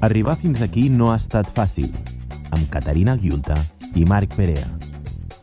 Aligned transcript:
Arribar 0.00 0.36
fins 0.36 0.60
aquí 0.62 0.84
no 0.94 1.08
ha 1.10 1.16
estat 1.18 1.48
fàcil, 1.56 1.88
amb 2.54 2.68
Caterina 2.70 3.16
Guiunta 3.18 3.56
i 3.98 4.04
Marc 4.06 4.36
Perea. 4.38 4.68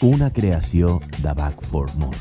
Una 0.07 0.29
creació 0.31 1.01
de 1.17 1.33
Back 1.35 1.59
for 1.67 1.89
More. 1.99 2.15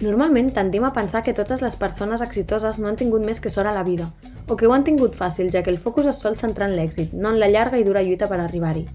Normalment 0.00 0.48
tendim 0.56 0.88
a 0.88 0.94
pensar 0.96 1.20
que 1.22 1.36
totes 1.36 1.60
les 1.60 1.76
persones 1.76 2.24
exitoses 2.24 2.80
no 2.80 2.88
han 2.88 2.96
tingut 2.96 3.20
més 3.20 3.44
que 3.44 3.52
sort 3.52 3.68
a 3.68 3.76
la 3.76 3.84
vida, 3.84 4.08
o 4.48 4.56
que 4.56 4.64
ho 4.64 4.72
han 4.72 4.86
tingut 4.88 5.12
fàcil, 5.12 5.52
ja 5.52 5.60
que 5.60 5.68
el 5.68 5.76
focus 5.76 6.08
es 6.08 6.24
sol 6.24 6.40
centrar 6.40 6.70
en 6.70 6.78
l'èxit, 6.78 7.12
no 7.12 7.34
en 7.34 7.40
la 7.42 7.52
llarga 7.52 7.76
i 7.76 7.84
dura 7.84 8.00
lluita 8.00 8.32
per 8.32 8.40
arribar-hi. 8.40 8.86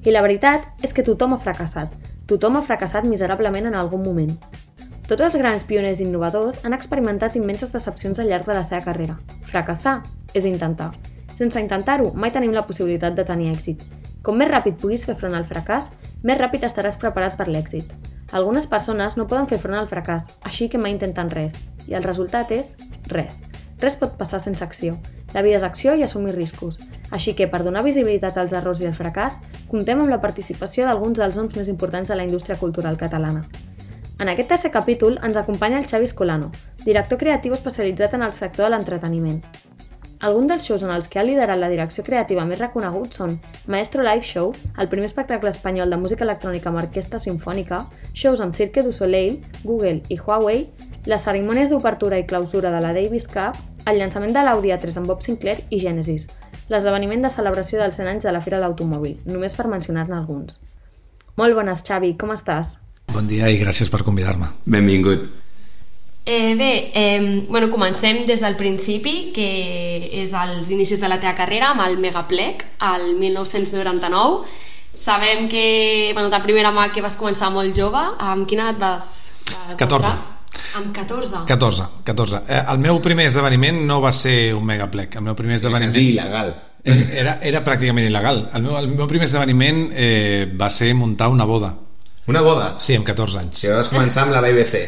I 0.00 0.16
la 0.16 0.24
veritat 0.24 0.64
és 0.80 0.96
que 0.96 1.04
tothom 1.04 1.36
ha 1.36 1.44
fracassat. 1.44 1.92
Tothom 2.24 2.56
ha 2.56 2.64
fracassat 2.64 3.04
miserablement 3.04 3.68
en 3.68 3.76
algun 3.76 4.00
moment. 4.00 4.32
Tots 5.06 5.22
els 5.22 5.36
grans 5.38 5.62
pioners 5.62 6.00
innovadors 6.02 6.56
han 6.66 6.74
experimentat 6.74 7.36
immenses 7.38 7.70
decepcions 7.70 8.18
al 8.18 8.26
llarg 8.26 8.48
de 8.48 8.54
la 8.56 8.64
seva 8.66 8.82
carrera. 8.82 9.14
Fracassar 9.46 10.00
és 10.34 10.48
intentar. 10.48 10.88
Sense 11.30 11.60
intentar-ho, 11.62 12.08
mai 12.10 12.32
tenim 12.34 12.50
la 12.50 12.64
possibilitat 12.66 13.14
de 13.14 13.22
tenir 13.28 13.52
èxit. 13.52 13.84
Com 14.26 14.40
més 14.40 14.50
ràpid 14.50 14.80
puguis 14.80 15.04
fer 15.06 15.14
front 15.14 15.36
al 15.38 15.46
fracàs, 15.46 15.92
més 16.26 16.40
ràpid 16.40 16.66
estaràs 16.66 16.98
preparat 16.98 17.36
per 17.38 17.46
l'èxit. 17.46 17.92
Algunes 18.34 18.66
persones 18.66 19.14
no 19.14 19.28
poden 19.30 19.46
fer 19.46 19.60
front 19.62 19.78
al 19.78 19.86
fracàs, 19.86 20.24
així 20.42 20.66
que 20.72 20.80
mai 20.82 20.96
intenten 20.96 21.30
res. 21.30 21.54
I 21.86 21.94
el 21.94 22.02
resultat 22.02 22.50
és 22.50 22.74
res. 23.12 23.38
Res 23.78 23.98
pot 24.00 24.18
passar 24.18 24.40
sense 24.42 24.64
acció. 24.64 24.96
La 25.34 25.44
vida 25.46 25.60
és 25.60 25.68
acció 25.68 25.94
i 25.94 26.02
assumir 26.02 26.34
riscos. 26.34 26.80
Així 27.14 27.36
que, 27.38 27.46
per 27.46 27.62
donar 27.62 27.84
visibilitat 27.86 28.42
als 28.42 28.56
errors 28.58 28.82
i 28.82 28.90
al 28.90 28.98
fracàs, 28.98 29.38
comptem 29.70 30.02
amb 30.02 30.10
la 30.10 30.18
participació 30.18 30.90
d'alguns 30.90 31.22
dels 31.22 31.38
noms 31.38 31.54
més 31.54 31.70
importants 31.70 32.10
de 32.10 32.18
la 32.18 32.26
indústria 32.26 32.58
cultural 32.58 32.98
catalana. 32.98 33.44
En 34.18 34.30
aquest 34.32 34.48
tercer 34.48 34.70
capítol 34.72 35.18
ens 35.26 35.36
acompanya 35.36 35.76
el 35.76 35.86
Xavi 35.86 36.06
Escolano, 36.08 36.50
director 36.86 37.18
creatiu 37.20 37.52
especialitzat 37.52 38.14
en 38.16 38.22
el 38.24 38.32
sector 38.32 38.64
de 38.64 38.70
l'entreteniment. 38.72 39.42
Alguns 40.24 40.48
dels 40.48 40.64
shows 40.64 40.82
en 40.86 40.92
els 40.94 41.10
que 41.12 41.18
ha 41.20 41.24
liderat 41.26 41.60
la 41.60 41.68
direcció 41.68 42.00
creativa 42.04 42.46
més 42.48 42.58
reconeguts 42.62 43.20
són 43.20 43.34
Maestro 43.68 44.00
Live 44.06 44.24
Show, 44.24 44.54
el 44.80 44.88
primer 44.88 45.10
espectacle 45.10 45.52
espanyol 45.52 45.92
de 45.92 45.98
música 46.00 46.24
electrònica 46.24 46.70
amb 46.70 46.80
orquestra 46.80 47.20
sinfònica, 47.20 47.82
shows 48.14 48.40
amb 48.40 48.56
Cirque 48.56 48.86
du 48.86 48.94
Soleil, 48.96 49.36
Google 49.64 50.00
i 50.08 50.16
Huawei, 50.16 50.64
les 51.04 51.28
cerimònies 51.28 51.68
d'obertura 51.68 52.16
i 52.16 52.24
clausura 52.24 52.72
de 52.72 52.80
la 52.80 52.94
Davis 52.96 53.28
Cup, 53.28 53.60
el 53.84 54.00
llançament 54.00 54.32
de 54.32 54.46
l'Audi 54.48 54.72
A3 54.72 54.96
amb 55.02 55.12
Bob 55.12 55.20
Sinclair 55.20 55.60
i 55.68 55.82
Genesis, 55.84 56.30
l'esdeveniment 56.72 57.28
de 57.28 57.34
celebració 57.36 57.84
dels 57.84 58.00
100 58.00 58.14
anys 58.14 58.24
de 58.24 58.32
la 58.32 58.40
Fira 58.40 58.56
de 58.56 58.64
l'Automòbil, 58.64 59.20
només 59.28 59.54
per 59.54 59.68
mencionar-ne 59.68 60.16
alguns. 60.16 60.62
Molt 61.36 61.60
bones, 61.60 61.84
Xavi, 61.84 62.16
com 62.16 62.32
estàs? 62.32 62.78
Bon 63.12 63.26
dia 63.26 63.48
i 63.50 63.58
gràcies 63.60 63.90
per 63.92 64.02
convidar-me. 64.04 64.50
Benvingut. 64.64 65.26
Eh, 66.26 66.54
bé, 66.58 66.90
eh, 66.92 67.46
bueno, 67.48 67.70
comencem 67.70 68.24
des 68.26 68.40
del 68.42 68.56
principi, 68.56 69.30
que 69.32 70.10
és 70.24 70.32
als 70.34 70.70
inicis 70.74 71.00
de 71.00 71.08
la 71.08 71.20
teva 71.22 71.36
carrera, 71.38 71.70
amb 71.70 71.84
el 71.86 71.98
Megaplec, 72.02 72.64
al 72.80 73.14
1999. 73.14 74.42
Sabem 74.92 75.48
que, 75.48 76.10
bueno, 76.14 76.28
de 76.30 76.40
primera 76.42 76.72
mà 76.72 76.90
que 76.90 77.02
vas 77.04 77.16
començar 77.16 77.52
molt 77.52 77.76
jove. 77.78 78.02
Amb 78.18 78.48
quina 78.48 78.70
edat 78.70 78.80
vas, 78.80 79.32
vas 79.52 79.78
14. 79.78 79.94
entrar? 79.94 80.16
Amb 80.74 80.92
14. 80.96 81.44
14, 81.46 81.88
14. 82.02 82.42
Eh, 82.48 82.62
el 82.72 82.78
meu 82.78 82.98
primer 83.04 83.28
esdeveniment 83.30 83.84
no 83.86 84.00
va 84.00 84.10
ser 84.10 84.54
un 84.56 84.64
megaplec. 84.66 85.14
El 85.20 85.28
meu 85.28 85.36
primer 85.38 85.60
esdeveniment... 85.60 85.92
Quasi 85.92 86.16
il·legal. 86.16 86.54
Era, 86.86 87.38
era 87.42 87.64
pràcticament 87.66 88.06
il·legal. 88.06 88.48
El 88.54 88.62
meu, 88.62 88.76
el 88.78 88.88
meu 88.88 89.06
primer 89.10 89.26
esdeveniment 89.26 89.90
eh, 89.94 90.46
va 90.58 90.70
ser 90.70 90.92
muntar 90.94 91.28
una 91.30 91.44
boda. 91.44 91.72
Una 92.26 92.42
boda. 92.42 92.74
Sí, 92.82 92.96
amb 92.98 93.06
14 93.06 93.42
anys. 93.42 93.60
Si 93.62 93.70
vas 93.70 93.90
començar 93.92 94.24
amb 94.26 94.34
la 94.34 94.42
BBC. 94.44 94.82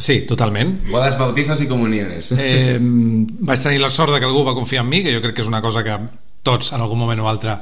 Sí, 0.00 0.22
totalment. 0.28 0.74
Bodes, 0.88 1.16
bautizos 1.20 1.60
i 1.64 1.68
comuniones. 1.68 2.32
Eh, 2.36 2.78
vaig 2.80 3.64
tenir 3.64 3.80
la 3.82 3.90
sort 3.92 4.14
de 4.14 4.20
que 4.20 4.28
algú 4.28 4.44
va 4.46 4.56
confiar 4.56 4.84
en 4.84 4.90
mi, 4.92 5.02
que 5.04 5.12
jo 5.14 5.20
crec 5.24 5.36
que 5.36 5.44
és 5.44 5.50
una 5.50 5.60
cosa 5.64 5.84
que 5.84 5.98
tots, 6.42 6.72
en 6.72 6.80
algun 6.80 7.00
moment 7.00 7.20
o 7.22 7.28
altre, 7.30 7.58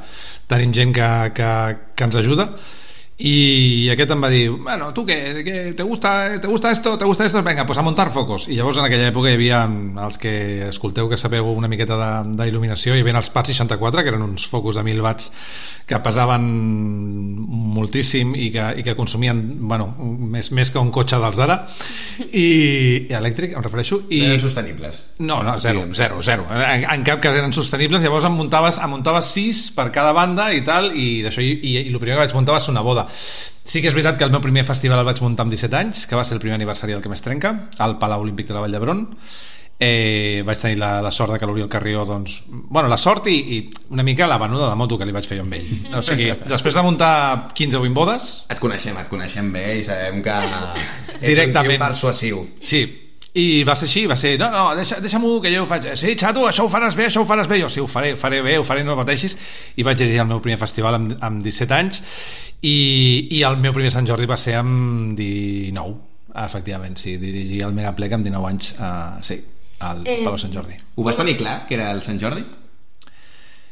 tenim 0.50 0.72
gent 0.74 0.94
que, 0.96 1.08
que, 1.36 1.50
que 1.94 2.06
ens 2.06 2.20
ajuda 2.20 2.50
i 3.20 3.90
aquest 3.92 4.14
em 4.14 4.22
va 4.24 4.30
dir 4.32 4.46
bueno, 4.50 4.90
tu 4.96 5.04
què, 5.04 5.16
què? 5.44 5.56
Te, 5.76 5.84
gusta, 5.84 6.40
te 6.40 6.48
gusta 6.48 6.70
esto, 6.72 6.96
te 6.98 7.04
gusta 7.04 7.26
esto, 7.26 7.42
venga, 7.44 7.66
pues 7.66 7.78
a 7.78 7.82
montar 7.84 8.08
focos. 8.14 8.48
I 8.48 8.56
llavors 8.56 8.78
en 8.80 8.86
aquella 8.86 9.10
època 9.10 9.28
hi 9.28 9.36
havia 9.36 9.64
els 10.06 10.16
que 10.20 10.32
escolteu 10.70 11.10
que 11.10 11.18
sabeu 11.20 11.50
una 11.52 11.68
miqueta 11.68 11.98
d'il·luminació 12.24 12.96
hi 12.96 13.04
havia 13.04 13.18
els 13.20 13.28
PAT 13.34 13.52
64 13.52 14.04
que 14.04 14.12
eren 14.14 14.24
uns 14.24 14.46
focus 14.48 14.80
de 14.80 14.86
1.000 14.86 15.04
watts 15.04 15.28
que 15.90 15.98
pesaven 16.00 16.46
moltíssim 17.74 18.32
i 18.38 18.48
que, 18.54 18.66
i 18.80 18.86
que 18.86 18.94
consumien 18.96 19.42
bueno, 19.68 19.90
més, 20.00 20.52
més 20.56 20.70
que 20.72 20.80
un 20.80 20.92
cotxe 20.94 21.18
dels 21.20 21.36
d'ara. 21.36 21.58
I, 22.30 22.46
i 23.10 23.14
elèctric 23.18 23.52
em 23.58 23.64
refereixo 23.66 24.04
i... 24.08 24.22
Eren 24.30 24.40
sostenibles. 24.40 25.02
No, 25.18 25.42
no, 25.44 25.58
zero, 25.60 25.84
zero, 25.92 26.22
zero. 26.24 26.48
En, 26.54 26.86
en 26.86 27.04
cap 27.04 27.20
cas 27.20 27.36
eren 27.36 27.52
sostenibles. 27.52 28.04
Llavors 28.06 28.28
em 28.30 28.38
muntaves, 28.38 28.80
em 28.80 28.94
muntaves 28.94 29.32
sis 29.34 29.66
per 29.76 29.90
cada 29.92 30.14
banda 30.16 30.50
i 30.56 30.64
tal 30.64 30.92
i 30.94 31.20
d'això 31.26 31.44
i, 31.44 31.52
i, 31.58 31.76
i 31.82 31.86
el 31.90 32.00
primer 32.00 32.16
que 32.16 32.24
vaig 32.24 32.38
muntar 32.38 32.56
va 32.56 32.64
ser 32.64 32.72
una 32.72 32.86
boda 32.86 33.09
Sí 33.70 33.78
que 33.82 33.86
és 33.90 33.94
veritat 33.94 34.18
que 34.18 34.26
el 34.26 34.32
meu 34.34 34.42
primer 34.42 34.64
festival 34.66 34.98
el 34.98 35.06
vaig 35.06 35.20
muntar 35.22 35.44
amb 35.46 35.54
17 35.54 35.76
anys, 35.78 36.06
que 36.10 36.18
va 36.18 36.24
ser 36.26 36.34
el 36.34 36.42
primer 36.42 36.56
aniversari 36.58 36.92
del 36.96 37.02
que 37.04 37.12
més 37.12 37.22
trenca, 37.22 37.52
al 37.78 37.98
Palau 38.00 38.24
Olímpic 38.24 38.48
de 38.48 38.56
la 38.56 38.64
Vall 38.64 38.74
d'Hebron. 38.74 39.04
Eh, 39.80 40.42
vaig 40.44 40.58
tenir 40.60 40.76
la, 40.76 40.90
la 41.00 41.08
sort 41.14 41.32
de 41.32 41.38
que 41.40 41.46
l'Oriol 41.48 41.68
Carrió 41.72 42.02
doncs, 42.04 42.42
bueno, 42.50 42.88
la 42.92 42.98
sort 43.00 43.30
i, 43.32 43.36
i 43.56 43.60
una 43.94 44.02
mica 44.04 44.26
la 44.28 44.36
venuda 44.36 44.66
de 44.68 44.76
moto 44.76 44.98
que 45.00 45.06
li 45.08 45.14
vaig 45.16 45.24
fer 45.24 45.38
jo 45.38 45.46
amb 45.46 45.54
ell. 45.56 45.70
O 45.96 46.02
sigui, 46.04 46.26
després 46.52 46.76
de 46.76 46.82
muntar 46.84 47.12
15 47.56 47.78
o 47.78 47.84
20 47.86 47.96
bodes 47.96 48.32
et 48.52 48.60
coneixem, 48.60 48.98
et 49.00 49.08
coneixem 49.08 49.48
bé 49.54 49.78
i 49.78 49.86
sabem 49.86 50.20
que 50.26 50.34
ets 50.42 51.22
Directament. 51.22 51.70
un 51.70 51.78
tio 51.78 51.86
persuasiu. 51.86 52.42
Sí, 52.60 52.82
i 53.40 53.62
va 53.64 53.76
ser 53.78 53.86
així, 53.86 54.04
va 54.10 54.18
ser, 54.18 54.34
no, 54.40 54.50
no, 54.50 54.66
deixa, 54.76 54.98
deixa-m'ho 55.00 55.36
que 55.40 55.54
jo 55.54 55.62
ho 55.62 55.70
faig, 55.70 55.88
sí, 55.96 56.16
xato, 56.18 56.44
això 56.50 56.66
ho 56.66 56.70
faràs 56.72 56.96
bé, 56.98 57.06
això 57.06 57.22
ho 57.22 57.28
faràs 57.28 57.48
bé, 57.48 57.60
jo 57.62 57.68
sí, 57.70 57.80
ho 57.80 57.86
faré, 57.88 58.12
ho 58.16 58.18
faré 58.18 58.42
bé, 58.42 58.58
ho 58.58 58.64
faré, 58.66 58.82
no 58.84 58.96
pateixis, 58.98 59.36
i 59.78 59.86
vaig 59.86 60.00
dirigir 60.00 60.20
el 60.24 60.28
meu 60.32 60.42
primer 60.42 60.58
festival 60.58 60.98
amb, 60.98 61.14
amb 61.22 61.44
17 61.46 61.76
anys, 61.78 62.02
i, 62.62 63.28
i 63.32 63.42
el 63.46 63.56
meu 63.60 63.72
primer 63.76 63.92
Sant 63.94 64.08
Jordi 64.08 64.28
va 64.28 64.38
ser 64.40 64.58
amb 64.60 65.16
19, 65.18 65.94
efectivament, 66.44 66.98
sí, 67.00 67.16
dirigir 67.20 67.62
el 67.66 67.72
Megaplec 67.76 68.16
amb 68.16 68.26
19 68.28 68.50
anys, 68.50 68.74
uh, 68.78 69.20
sí, 69.24 69.40
al 69.80 70.04
Eh. 70.04 70.20
Palau 70.24 70.38
Sant 70.38 70.52
Jordi. 70.52 70.76
Ho 70.96 71.06
vas 71.06 71.16
tenir 71.16 71.38
clar, 71.40 71.62
que 71.66 71.74
era 71.78 71.90
el 71.94 72.02
Sant 72.04 72.20
Jordi? 72.20 72.44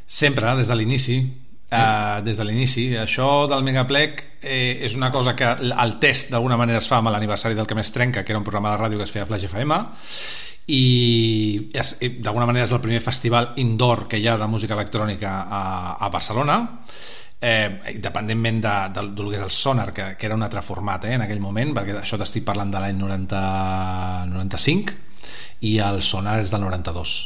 Sempre, 0.06 0.56
des 0.56 0.68
de 0.68 0.78
l'inici, 0.78 1.20
Uh, 1.68 2.24
des 2.24 2.38
de 2.40 2.44
l'inici 2.48 2.82
això 2.96 3.44
del 3.44 3.60
Megaplec 3.60 4.22
eh, 4.40 4.78
és 4.86 4.94
una 4.96 5.10
cosa 5.12 5.34
que 5.36 5.44
el 5.44 5.90
test 6.00 6.30
d'alguna 6.32 6.56
manera 6.56 6.80
es 6.80 6.86
fa 6.88 7.02
amb 7.02 7.10
l'aniversari 7.12 7.52
del 7.58 7.66
que 7.68 7.76
més 7.76 7.90
trenca 7.92 8.22
que 8.24 8.32
era 8.32 8.40
un 8.40 8.46
programa 8.46 8.70
de 8.72 8.78
ràdio 8.80 8.96
que 8.96 9.04
es 9.04 9.12
feia 9.12 9.26
a 9.26 9.28
Flash 9.28 9.44
FM 9.50 9.76
i 10.72 11.68
és, 11.76 11.90
i 12.00 12.08
d'alguna 12.24 12.46
manera 12.48 12.64
és 12.64 12.72
el 12.72 12.80
primer 12.80 13.02
festival 13.04 13.50
indoor 13.60 14.06
que 14.08 14.16
hi 14.16 14.24
ha 14.32 14.38
de 14.40 14.48
música 14.48 14.72
electrònica 14.78 15.34
a, 15.44 15.62
a 16.00 16.08
Barcelona 16.08 16.56
eh, 17.40 17.80
independentment 17.94 18.60
de, 18.64 18.74
de, 18.94 19.06
del 19.14 19.30
que 19.30 19.38
és 19.38 19.46
el 19.46 19.54
Sonar 19.54 19.92
que, 19.94 20.10
que 20.18 20.26
era 20.26 20.36
un 20.36 20.42
altre 20.42 20.62
format 20.62 21.06
eh, 21.06 21.14
en 21.16 21.24
aquell 21.24 21.42
moment 21.42 21.74
perquè 21.76 21.96
això 22.00 22.18
t'estic 22.18 22.46
parlant 22.46 22.72
de 22.74 22.82
l'any 22.82 22.98
90, 22.98 23.42
95 24.34 24.96
i 25.68 25.78
el 25.82 26.02
Sonar 26.02 26.38
és 26.42 26.54
del 26.54 26.64
92 26.66 27.16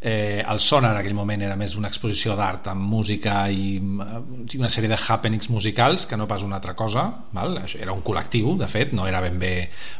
eh, 0.00 0.44
el 0.46 0.60
Sonar 0.62 0.92
en 0.94 1.00
aquell 1.02 1.16
moment 1.18 1.42
era 1.42 1.58
més 1.60 1.74
una 1.76 1.90
exposició 1.90 2.36
d'art 2.38 2.70
amb 2.72 2.86
música 2.92 3.42
i 3.50 3.74
eh, 3.78 4.20
una 4.58 4.70
sèrie 4.72 4.90
de 4.92 4.98
happenings 5.00 5.50
musicals 5.50 6.06
que 6.06 6.18
no 6.20 6.28
pas 6.30 6.46
una 6.46 6.60
altra 6.60 6.76
cosa 6.78 7.08
val? 7.34 7.58
Era 7.74 7.92
un 7.92 8.04
col·lectiu 8.06 8.54
de 8.60 8.70
fet, 8.70 8.94
no 8.94 9.08
era 9.10 9.20
ben 9.24 9.38
bé 9.42 9.54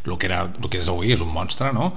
el 0.06 0.16
que, 0.16 0.30
era, 0.30 0.44
el 0.46 0.70
que 0.70 0.80
és 0.80 0.88
avui, 0.88 1.12
és 1.16 1.26
un 1.26 1.34
monstre 1.34 1.74
no? 1.76 1.92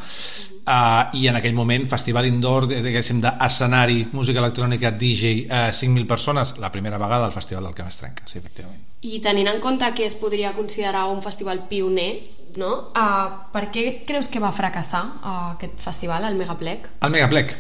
Uh, 0.64 1.10
i 1.20 1.26
en 1.28 1.36
aquell 1.36 1.52
moment 1.58 1.84
festival 1.92 2.24
indoor 2.30 2.70
diguéssim 2.72 3.18
d'escenari, 3.20 4.06
música 4.16 4.40
electrònica 4.40 4.94
DJ, 4.96 5.32
uh, 5.44 5.74
5.000 5.76 6.08
persones 6.08 6.54
la 6.64 6.70
primera 6.72 6.96
vegada 7.02 7.26
al 7.28 7.34
festival 7.36 7.66
del 7.68 7.74
que 7.76 7.84
més 7.84 7.98
trenca 8.00 8.24
sí, 8.32 8.38
efectivament 8.40 8.80
I 9.04 9.20
tenint 9.26 9.50
en 9.52 9.60
compte 9.60 9.90
que 9.98 10.06
es 10.08 10.16
podria 10.16 10.54
considerar 10.56 11.10
un 11.12 11.20
festival 11.22 11.66
pioner, 11.68 12.22
no? 12.56 12.70
Uh, 12.96 13.44
per 13.52 13.66
què 13.76 14.06
creus 14.08 14.32
que 14.32 14.40
va 14.40 14.54
fracassar 14.56 15.04
uh, 15.04 15.34
aquest 15.58 15.84
festival, 15.84 16.30
el 16.32 16.40
Megaplec? 16.40 16.88
el 17.04 17.12
Megaplec 17.12 17.58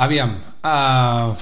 aviam 0.00 0.38
uh, 0.64 1.36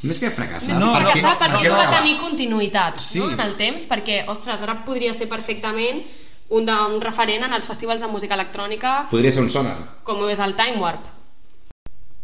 Més 0.00 0.16
que 0.16 0.30
fracassar. 0.32 0.78
No, 0.78 0.86
no, 0.86 0.94
fracassar 0.96 1.34
no, 1.34 1.38
perquè 1.42 1.66
no, 1.68 1.74
no, 1.74 1.82
no. 1.82 1.90
va 1.90 1.98
tenir 1.98 2.14
continuïtat 2.22 3.02
Sí. 3.04 3.18
no? 3.20 3.34
en 3.34 3.42
el 3.44 3.58
temps, 3.58 3.82
perquè, 3.90 4.22
ostres, 4.32 4.62
ara 4.64 4.78
podria 4.86 5.12
ser 5.12 5.26
perfectament 5.28 6.00
un, 6.50 6.66
de, 6.66 6.74
un 6.94 7.00
referent 7.00 7.46
en 7.46 7.54
els 7.56 7.66
festivals 7.70 8.02
de 8.02 8.10
música 8.10 8.36
electrònica 8.36 9.06
Podria 9.10 9.30
ser 9.30 9.42
un 9.42 9.50
sonar. 9.50 9.76
com 10.04 10.22
és 10.28 10.42
el 10.42 10.56
Time 10.58 10.82
Warp. 10.82 11.06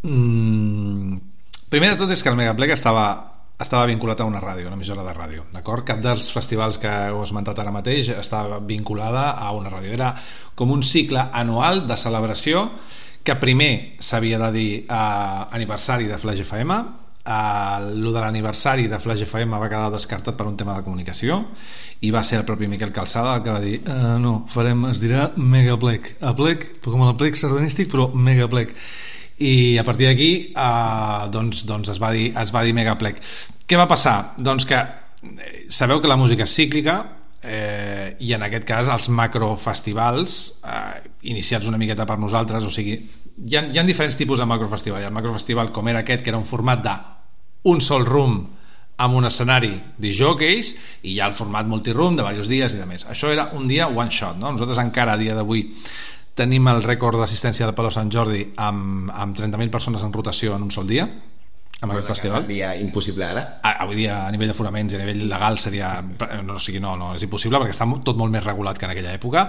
Mm, 0.03 1.17
primer 1.71 1.95
de 1.95 2.03
tot 2.03 2.13
és 2.15 2.23
que 2.23 2.31
el 2.31 2.37
Megaplec 2.39 2.75
estava 2.77 3.07
estava 3.57 3.87
vinculat 3.89 4.21
a 4.21 4.27
una 4.29 4.41
ràdio, 4.43 4.67
una 4.69 4.77
emissora 4.77 5.03
de 5.07 5.15
ràdio 5.17 5.47
d'acord? 5.55 5.87
Cap 5.89 6.03
dels 6.05 6.29
festivals 6.35 6.77
que 6.77 6.91
heu 7.09 7.23
esmentat 7.25 7.59
ara 7.63 7.73
mateix 7.73 8.11
estava 8.13 8.59
vinculada 8.61 9.31
a 9.33 9.49
una 9.57 9.73
ràdio 9.73 9.95
era 9.97 10.11
com 10.55 10.75
un 10.75 10.83
cicle 10.85 11.23
anual 11.33 11.87
de 11.89 11.97
celebració 11.97 12.69
que 13.25 13.39
primer 13.41 13.97
s'havia 13.99 14.39
de 14.45 14.53
dir 14.53 14.71
eh, 14.85 15.57
aniversari 15.57 16.07
de 16.07 16.19
Flash 16.21 16.45
FM 16.45 16.77
lo 17.27 18.13
de 18.13 18.21
l'aniversari 18.21 18.87
de 18.89 19.01
Flash 19.03 19.25
FM 19.27 19.59
va 19.59 19.69
quedar 19.69 19.91
descartat 19.95 20.37
per 20.39 20.47
un 20.47 20.57
tema 20.57 20.77
de 20.77 20.85
comunicació 20.87 21.41
i 22.07 22.13
va 22.15 22.23
ser 22.27 22.41
el 22.41 22.47
propi 22.47 22.69
Miquel 22.71 22.93
Calçada 22.95 23.35
el 23.37 23.43
que 23.43 23.55
va 23.55 23.63
dir 23.63 23.81
uh, 23.83 24.15
no, 24.23 24.39
farem, 24.53 24.87
es 24.93 25.01
dirà 25.03 25.31
Megaplec 25.37 26.15
a 26.21 26.35
plec, 26.37 26.69
com 26.85 27.03
a 27.07 27.15
plec 27.19 27.39
sardanístic 27.39 27.91
però 27.93 28.09
Megaplec 28.15 28.75
i 29.43 29.77
a 29.81 29.85
partir 29.85 30.09
d'aquí 30.09 30.31
uh, 30.55 31.27
doncs, 31.33 31.65
doncs 31.69 31.93
es, 31.93 32.01
va 32.03 32.13
dir, 32.15 32.31
es 32.37 32.55
va 32.55 32.65
dir 32.65 32.77
Megaplec 32.77 33.21
què 33.67 33.81
va 33.81 33.89
passar? 33.91 34.37
doncs 34.39 34.69
que 34.69 34.79
eh, 34.79 35.67
sabeu 35.69 36.01
que 36.01 36.11
la 36.13 36.21
música 36.21 36.47
és 36.47 36.55
cíclica 36.55 37.01
eh, 37.43 38.17
i 38.21 38.33
en 38.37 38.45
aquest 38.47 38.67
cas 38.69 38.91
els 38.93 39.09
macrofestivals 39.13 40.41
eh, 40.63 41.05
iniciats 41.33 41.69
una 41.71 41.81
miqueta 41.81 42.07
per 42.09 42.19
nosaltres 42.23 42.67
o 42.67 42.73
sigui, 42.73 43.01
hi 43.37 43.57
ha, 43.57 43.67
hi 43.69 43.79
ha 43.79 43.85
diferents 43.85 44.17
tipus 44.17 44.41
de 44.41 44.49
macrofestival 44.49 45.03
hi 45.03 45.07
ha 45.07 45.13
el 45.13 45.17
macrofestival 45.17 45.73
com 45.73 45.89
era 45.93 46.05
aquest 46.05 46.25
que 46.25 46.33
era 46.33 46.41
un 46.41 46.49
format 46.49 46.83
de 46.85 46.95
un 47.73 47.83
sol 47.85 48.07
room 48.07 48.39
amb 48.97 49.17
un 49.19 49.29
escenari 49.29 49.75
de 50.01 50.13
jockeys 50.17 50.73
i 51.03 51.15
hi 51.15 51.21
ha 51.21 51.29
el 51.29 51.37
format 51.37 51.69
multiroom 51.69 52.17
de 52.17 52.23
diversos 52.25 52.49
dies 52.49 52.75
i 52.75 52.81
de 52.81 52.87
més. 52.89 53.05
Això 53.13 53.29
era 53.33 53.51
un 53.53 53.67
dia 53.69 53.89
one 53.89 54.11
shot, 54.11 54.39
no? 54.41 54.53
Nosaltres 54.55 54.81
encara 54.81 55.17
a 55.17 55.21
dia 55.21 55.37
d'avui 55.37 55.67
tenim 56.37 56.69
el 56.69 56.83
rècord 56.85 57.21
d'assistència 57.21 57.67
del 57.67 57.77
Palau 57.77 57.93
Sant 57.93 58.11
Jordi 58.13 58.43
amb, 58.57 59.11
amb 59.13 59.37
30.000 59.37 59.73
persones 59.73 60.05
en 60.05 60.13
rotació 60.13 60.57
en 60.57 60.65
un 60.69 60.73
sol 60.73 60.89
dia 60.89 61.09
amb 61.81 61.93
aquest 61.93 62.09
festival. 62.15 62.47
Seria 62.47 62.73
impossible 62.81 63.27
ara. 63.27 63.45
A, 63.61 63.77
avui 63.85 64.01
dia 64.01 64.23
a 64.25 64.33
nivell 64.33 64.53
de 64.53 64.57
foraments 64.57 64.95
i 64.95 64.99
a 64.99 65.05
nivell 65.05 65.27
legal 65.29 65.61
seria 65.61 65.99
no, 66.01 66.57
o 66.57 66.63
sigui, 66.63 66.81
no, 66.81 66.97
no, 66.97 67.13
és 67.19 67.27
impossible 67.27 67.61
perquè 67.61 67.77
està 67.77 67.89
tot 68.05 68.17
molt 68.17 68.33
més 68.33 68.45
regulat 68.45 68.79
que 68.81 68.89
en 68.89 68.97
aquella 68.97 69.15
època 69.17 69.49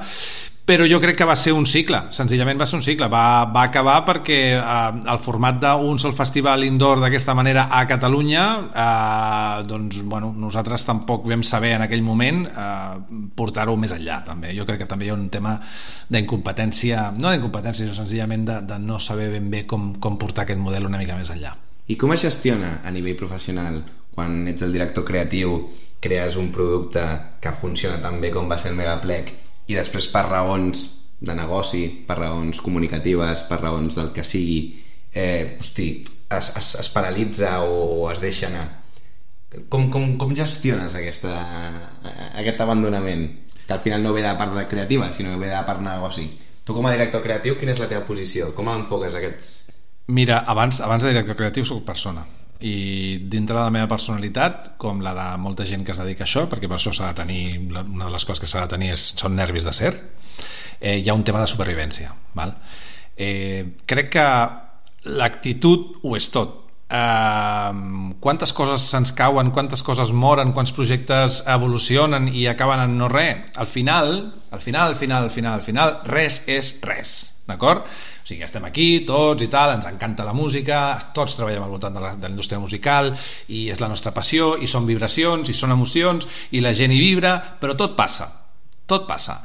però 0.68 0.84
jo 0.84 0.98
crec 1.00 1.16
que 1.16 1.26
va 1.26 1.36
ser 1.40 1.54
un 1.56 1.64
cicle 1.70 2.02
senzillament 2.12 2.60
va 2.60 2.66
ser 2.68 2.76
un 2.76 2.84
cicle, 2.84 3.08
va, 3.08 3.46
va 3.48 3.62
acabar 3.70 4.02
perquè 4.04 4.40
eh, 4.58 4.98
el 5.14 5.22
format 5.24 5.62
d'un 5.62 6.00
sol 6.04 6.12
festival 6.18 6.66
indoor 6.68 7.00
d'aquesta 7.00 7.32
manera 7.38 7.70
a 7.72 7.86
Catalunya 7.88 8.44
eh, 8.68 9.62
doncs 9.70 10.02
bueno, 10.04 10.34
nosaltres 10.36 10.84
tampoc 10.90 11.24
vam 11.32 11.46
saber 11.48 11.78
en 11.78 11.86
aquell 11.86 12.04
moment 12.04 12.44
eh, 12.50 13.30
portar-ho 13.40 13.78
més 13.80 13.96
enllà 13.96 14.20
també, 14.28 14.52
jo 14.58 14.68
crec 14.68 14.84
que 14.84 14.90
també 14.92 15.08
hi 15.08 15.14
ha 15.14 15.16
un 15.16 15.30
tema 15.32 15.56
d'incompetència, 16.12 17.14
no 17.16 17.32
d'incompetència 17.32 17.86
sinó 17.86 17.96
senzillament 17.96 18.44
de, 18.52 18.60
de 18.68 18.82
no 18.84 19.00
saber 19.00 19.32
ben 19.38 19.48
bé 19.54 19.64
com, 19.64 19.94
com 20.04 20.20
portar 20.20 20.44
aquest 20.44 20.60
model 20.60 20.92
una 20.92 21.00
mica 21.00 21.16
més 21.16 21.32
enllà 21.32 21.56
i 21.88 21.96
com 21.96 22.12
es 22.14 22.24
gestiona 22.26 22.82
a 22.84 22.92
nivell 22.92 23.18
professional 23.20 23.82
quan 24.18 24.48
ets 24.50 24.66
el 24.66 24.74
director 24.74 25.06
creatiu, 25.06 25.60
crees 26.02 26.36
un 26.42 26.52
producte 26.52 27.04
que 27.42 27.54
funciona 27.54 28.02
tan 28.02 28.20
bé 28.22 28.32
com 28.34 28.50
va 28.50 28.58
ser 28.58 28.72
el 28.72 28.80
Megaplec 28.80 29.34
i 29.70 29.78
després 29.78 30.08
per 30.10 30.26
raons 30.26 30.88
de 31.20 31.34
negoci, 31.38 31.86
per 32.08 32.18
raons 32.20 32.62
comunicatives, 32.62 33.46
per 33.50 33.60
raons 33.62 33.96
del 33.98 34.12
que 34.14 34.26
sigui, 34.26 34.60
eh, 35.14 35.58
hosti, 35.60 35.88
es, 36.30 36.50
es, 36.58 36.74
es 36.82 36.90
paralitza 36.94 37.60
o, 37.64 37.78
o 38.02 38.12
es 38.12 38.22
deixa 38.22 38.50
anar. 38.50 38.66
Com, 39.70 39.88
com, 39.94 40.16
com 40.20 40.36
gestiones 40.36 40.98
aquesta, 40.98 41.38
aquest 42.38 42.62
abandonament? 42.62 43.30
Que 43.68 43.76
al 43.76 43.84
final 43.84 44.04
no 44.04 44.14
ve 44.16 44.24
de 44.24 44.34
part 44.40 44.54
de 44.56 44.68
creativa, 44.68 45.12
sinó 45.14 45.34
que 45.34 45.46
ve 45.46 45.54
de 45.54 45.64
part 45.68 45.82
de 45.82 45.90
negoci. 45.90 46.28
Tu 46.64 46.76
com 46.76 46.86
a 46.88 46.94
director 46.94 47.24
creatiu, 47.24 47.56
quina 47.60 47.74
és 47.74 47.82
la 47.82 47.90
teva 47.92 48.06
posició? 48.08 48.52
Com 48.56 48.70
enfoques 48.72 49.16
aquests, 49.16 49.52
Mira, 50.08 50.40
abans, 50.48 50.80
abans 50.80 51.04
de 51.04 51.12
director 51.12 51.36
creatiu 51.36 51.66
sóc 51.68 51.84
persona. 51.84 52.24
I 52.64 53.20
dintre 53.30 53.58
de 53.58 53.62
la 53.62 53.74
meva 53.74 53.90
personalitat 53.92 54.72
com 54.82 55.02
la 55.04 55.12
de 55.14 55.26
molta 55.38 55.66
gent 55.68 55.84
que 55.86 55.92
es 55.94 56.00
dedica 56.02 56.24
a 56.24 56.28
això 56.28 56.48
perquè 56.50 56.66
per 56.66 56.80
això 56.80 56.94
s'ha 56.96 57.12
de 57.12 57.20
tenir 57.20 57.42
una 57.60 58.08
de 58.08 58.14
les 58.16 58.26
coses 58.26 58.42
que 58.42 58.50
s'ha 58.50 58.64
de 58.66 58.72
tenir 58.72 58.94
és, 58.96 59.12
són 59.20 59.36
nervis 59.38 59.68
de 59.68 59.76
ser 59.78 59.92
eh, 60.80 60.98
hi 60.98 61.10
ha 61.10 61.14
un 61.14 61.26
tema 61.28 61.44
de 61.44 61.52
supervivència 61.52 62.16
val? 62.34 62.56
Eh, 63.14 63.78
crec 63.86 64.10
que 64.16 64.26
l'actitud 65.20 66.00
ho 66.02 66.16
és 66.18 66.32
tot. 66.34 66.64
Eh, 66.90 68.18
quantes 68.24 68.56
coses 68.58 68.90
se'ns 68.90 69.14
cauen 69.14 69.54
quantes 69.54 69.86
coses 69.86 70.10
moren, 70.10 70.56
quants 70.56 70.74
projectes 70.74 71.44
evolucionen 71.46 72.32
i 72.32 72.48
acaben 72.48 72.88
en 72.88 72.98
no 72.98 73.12
res 73.12 73.52
al 73.60 73.68
final, 73.68 74.14
al 74.50 74.66
final, 74.66 74.96
al 74.96 74.96
final, 74.96 75.30
al 75.30 75.34
final, 75.36 75.60
al 75.60 75.66
final 75.68 75.98
res 76.08 76.46
és 76.48 76.78
res 76.82 77.18
d'acord? 77.48 77.88
O 77.88 78.28
sigui, 78.28 78.44
estem 78.46 78.66
aquí 78.68 79.06
tots 79.08 79.46
i 79.46 79.50
tal, 79.52 79.74
ens 79.78 79.88
encanta 79.90 80.26
la 80.28 80.36
música, 80.36 80.98
tots 81.16 81.38
treballem 81.40 81.66
al 81.66 81.74
voltant 81.74 81.96
de 81.96 82.04
la, 82.04 82.14
indústria 82.30 82.60
musical 82.60 83.14
i 83.48 83.68
és 83.72 83.82
la 83.82 83.90
nostra 83.92 84.14
passió 84.16 84.56
i 84.60 84.68
són 84.68 84.88
vibracions 84.88 85.50
i 85.50 85.56
són 85.56 85.74
emocions 85.76 86.28
i 86.52 86.62
la 86.64 86.76
gent 86.78 86.94
hi 86.94 87.02
vibra, 87.02 87.38
però 87.60 87.78
tot 87.80 87.96
passa, 87.98 88.30
tot 88.86 89.08
passa. 89.10 89.42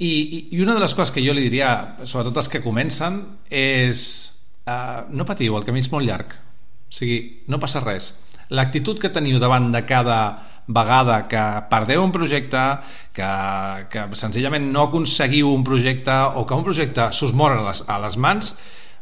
I, 0.00 0.08
i, 0.08 0.38
i 0.56 0.62
una 0.64 0.74
de 0.78 0.80
les 0.80 0.94
coses 0.96 1.12
que 1.12 1.24
jo 1.24 1.34
li 1.36 1.44
diria, 1.44 1.98
sobretot 2.04 2.40
als 2.40 2.48
que 2.48 2.62
comencen, 2.64 3.20
és 3.50 4.04
uh, 4.64 5.04
no 5.12 5.26
patiu, 5.28 5.58
el 5.58 5.66
camí 5.66 5.82
és 5.84 5.90
molt 5.92 6.08
llarg. 6.08 6.32
O 6.90 6.94
sigui, 6.94 7.18
no 7.52 7.60
passa 7.60 7.82
res. 7.84 8.14
L'actitud 8.56 8.98
que 8.98 9.12
teniu 9.14 9.38
davant 9.38 9.68
de 9.70 9.84
cada 9.86 10.20
vegada 10.74 11.22
que 11.30 11.44
perdeu 11.70 12.02
un 12.04 12.12
projecte, 12.14 12.64
que, 13.16 13.30
que 13.92 14.06
senzillament 14.18 14.70
no 14.72 14.88
aconseguiu 14.88 15.50
un 15.54 15.64
projecte 15.66 16.14
o 16.34 16.46
que 16.46 16.58
un 16.58 16.66
projecte 16.66 17.10
s'us 17.16 17.34
mor 17.36 17.56
a 17.56 17.64
les, 17.70 17.82
a 17.86 17.98
les 18.02 18.16
mans, 18.16 18.54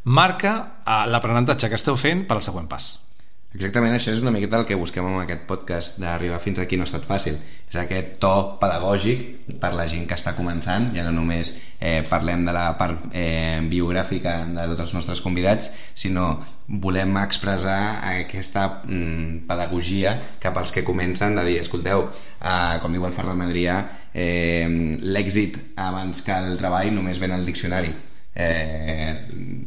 marca 0.04 0.54
eh, 0.84 1.04
l'aprenentatge 1.12 1.68
que 1.68 1.80
esteu 1.80 1.98
fent 2.00 2.26
per 2.28 2.38
al 2.38 2.44
següent 2.44 2.68
pas. 2.70 3.07
Exactament, 3.48 3.94
això 3.96 4.12
és 4.12 4.18
una 4.20 4.28
miqueta 4.28 4.58
el 4.60 4.66
que 4.68 4.76
busquem 4.76 5.06
amb 5.08 5.22
aquest 5.22 5.46
podcast 5.48 5.94
d'arribar 6.02 6.36
fins 6.44 6.58
aquí 6.60 6.76
no 6.76 6.84
ha 6.84 6.88
estat 6.88 7.06
fàcil. 7.08 7.38
És 7.70 7.78
aquest 7.80 8.18
to 8.20 8.32
pedagògic 8.60 9.22
per 9.62 9.70
la 9.72 9.86
gent 9.88 10.04
que 10.08 10.18
està 10.18 10.34
començant, 10.36 10.90
ja 10.92 11.04
no 11.06 11.14
només 11.16 11.54
eh, 11.80 12.02
parlem 12.10 12.44
de 12.44 12.52
la 12.52 12.66
part 12.76 13.06
eh, 13.16 13.56
biogràfica 13.70 14.34
de 14.52 14.66
tots 14.68 14.84
els 14.84 14.92
nostres 14.98 15.22
convidats, 15.24 15.70
sinó 15.96 16.26
volem 16.68 17.16
expressar 17.22 17.78
aquesta 18.10 18.66
mm, 18.84 19.46
pedagogia 19.48 20.12
cap 20.44 20.60
als 20.60 20.74
que 20.76 20.84
comencen 20.84 21.40
de 21.40 21.46
dir, 21.48 21.56
escolteu, 21.62 22.04
eh, 22.44 22.76
com 22.82 22.92
diu 22.92 23.08
el 23.08 23.16
Ferran 23.16 23.46
Adrià, 23.46 23.78
eh, 24.12 24.68
l'èxit 25.00 25.56
abans 25.88 26.20
que 26.20 26.36
el 26.36 26.60
treball 26.60 26.92
només 26.92 27.20
ven 27.24 27.32
al 27.32 27.48
diccionari. 27.48 27.96
Eh, 28.38 29.57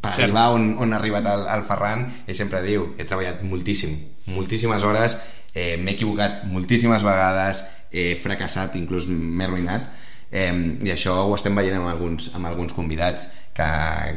per 0.00 0.12
Cert. 0.12 0.28
arribar 0.28 0.50
on, 0.54 0.70
on 0.78 0.92
ha 0.94 0.98
arribat 1.00 1.26
el, 1.26 1.46
el 1.54 1.64
Ferran 1.66 2.06
ell 2.26 2.38
sempre 2.38 2.62
diu, 2.64 2.92
he 2.98 3.06
treballat 3.06 3.42
moltíssim 3.46 3.96
moltíssimes 4.28 4.84
hores, 4.84 5.16
eh, 5.54 5.76
m'he 5.80 5.96
equivocat 5.96 6.44
moltíssimes 6.52 7.04
vegades, 7.06 7.64
he 7.90 8.12
fracassat 8.22 8.76
inclús 8.76 9.08
m'he 9.08 9.46
arruïnat 9.46 9.88
eh, 10.30 10.52
i 10.84 10.92
això 10.92 11.16
ho 11.26 11.34
estem 11.36 11.56
veient 11.56 11.78
amb 11.80 11.90
alguns, 11.90 12.32
amb 12.36 12.50
alguns 12.50 12.74
convidats 12.76 13.28
que, 13.56 13.68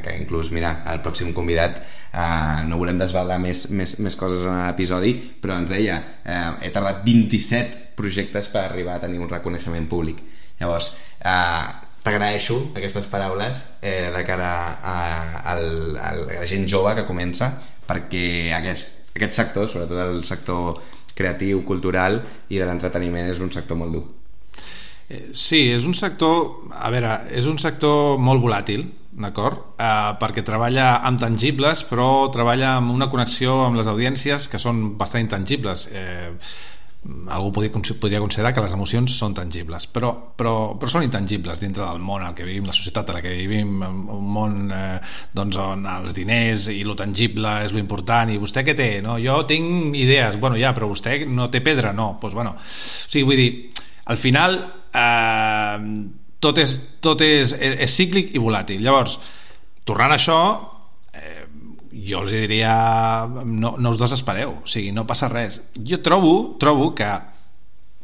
que 0.03 0.15
inclús, 0.19 0.51
mira, 0.53 0.75
el 0.91 1.01
pròxim 1.01 1.31
convidat 1.33 1.79
eh, 1.81 2.61
no 2.67 2.77
volem 2.81 2.99
desvelar 3.01 3.39
més, 3.41 3.69
més, 3.71 3.97
més 4.03 4.19
coses 4.19 4.43
en 4.45 4.65
l'episodi 4.65 5.15
però 5.41 5.57
ens 5.61 5.71
deia, 5.71 5.97
eh, 6.25 6.67
he 6.67 6.73
tardat 6.75 7.05
27 7.07 7.95
projectes 7.97 8.51
per 8.51 8.67
arribar 8.67 8.99
a 8.99 9.05
tenir 9.07 9.21
un 9.21 9.31
reconeixement 9.31 9.87
públic 9.89 10.21
llavors, 10.59 10.93
eh, 11.25 11.90
t'agraeixo 12.01 12.57
aquestes 12.77 13.05
paraules 13.09 13.65
eh, 13.81 14.09
de 14.13 14.23
cara 14.25 14.49
a, 14.81 14.93
a, 14.93 15.53
a, 15.53 15.57
a 15.57 16.15
la 16.17 16.47
gent 16.49 16.65
jove 16.69 16.95
que 16.97 17.05
comença 17.05 17.51
perquè 17.87 18.53
aquest, 18.57 19.13
aquest 19.15 19.37
sector, 19.37 19.67
sobretot 19.69 20.01
el 20.07 20.23
sector 20.25 20.81
creatiu, 21.17 21.61
cultural 21.67 22.21
i 22.49 22.57
de 22.57 22.65
l'entreteniment 22.65 23.29
és 23.29 23.41
un 23.43 23.51
sector 23.53 23.77
molt 23.77 23.93
dur 23.97 24.03
eh, 25.09 25.29
Sí, 25.33 25.67
és 25.75 25.85
un 25.85 25.93
sector 25.97 26.73
a 26.73 26.89
veure, 26.93 27.19
és 27.29 27.49
un 27.51 27.61
sector 27.61 28.17
molt 28.17 28.41
volàtil 28.41 28.87
d'acord? 29.11 29.75
Eh, 29.75 30.11
perquè 30.21 30.41
treballa 30.47 30.95
amb 31.05 31.21
tangibles 31.21 31.85
però 31.85 32.31
treballa 32.33 32.77
amb 32.79 32.95
una 32.95 33.11
connexió 33.13 33.61
amb 33.67 33.77
les 33.77 33.89
audiències 33.91 34.47
que 34.49 34.61
són 34.61 34.95
bastant 34.97 35.27
intangibles 35.27 35.85
eh, 35.91 36.31
algú 37.01 37.49
podria, 37.55 37.71
podria 37.97 38.19
considerar 38.21 38.51
que 38.53 38.61
les 38.61 38.73
emocions 38.75 39.13
són 39.17 39.33
tangibles 39.33 39.87
però, 39.89 40.11
però, 40.37 40.53
però 40.77 40.91
són 40.93 41.05
intangibles 41.07 41.57
dintre 41.63 41.81
del 41.81 42.01
món 42.03 42.21
en 42.21 42.35
què 42.37 42.45
vivim, 42.45 42.67
la 42.69 42.75
societat 42.77 43.09
en 43.09 43.17
la 43.17 43.23
que 43.25 43.31
vivim 43.33 43.81
un 43.81 44.27
món 44.29 44.69
eh, 44.69 44.99
doncs 45.33 45.57
on 45.63 45.87
els 45.89 46.13
diners 46.13 46.67
i 46.69 46.83
lo 46.85 46.93
tangible 46.99 47.55
és 47.65 47.73
lo 47.73 47.81
important 47.81 48.29
i 48.29 48.37
vostè 48.41 48.61
què 48.67 48.75
té? 48.77 48.89
No? 49.01 49.17
Jo 49.17 49.39
tinc 49.49 49.97
idees, 49.97 50.37
bueno 50.37 50.59
ja, 50.61 50.75
però 50.77 50.91
vostè 50.91 51.23
no 51.25 51.49
té 51.49 51.63
pedra, 51.65 51.89
no 51.91 52.19
pues, 52.21 52.37
bueno, 52.37 52.53
o 52.53 53.09
sigui, 53.09 53.25
vull 53.31 53.41
dir, 53.41 53.51
al 54.13 54.21
final 54.21 54.59
eh, 54.93 55.77
tot, 56.37 56.61
és, 56.61 56.77
tot 57.01 57.25
és, 57.25 57.55
és, 57.57 57.79
és 57.81 57.97
cíclic 57.97 58.35
i 58.37 58.43
volàtil 58.43 58.85
llavors, 58.85 59.17
tornant 59.89 60.13
a 60.13 60.21
això 60.21 60.41
jo 61.91 62.21
els 62.23 62.31
diria 62.31 62.73
no, 63.27 63.75
no 63.77 63.91
us 63.91 63.99
desespereu, 63.99 64.55
o 64.63 64.69
sigui, 64.69 64.93
no 64.95 65.07
passa 65.07 65.29
res. 65.31 65.59
Jo 65.75 65.99
trobo, 66.03 66.55
trobo 66.61 66.91
que 66.95 67.09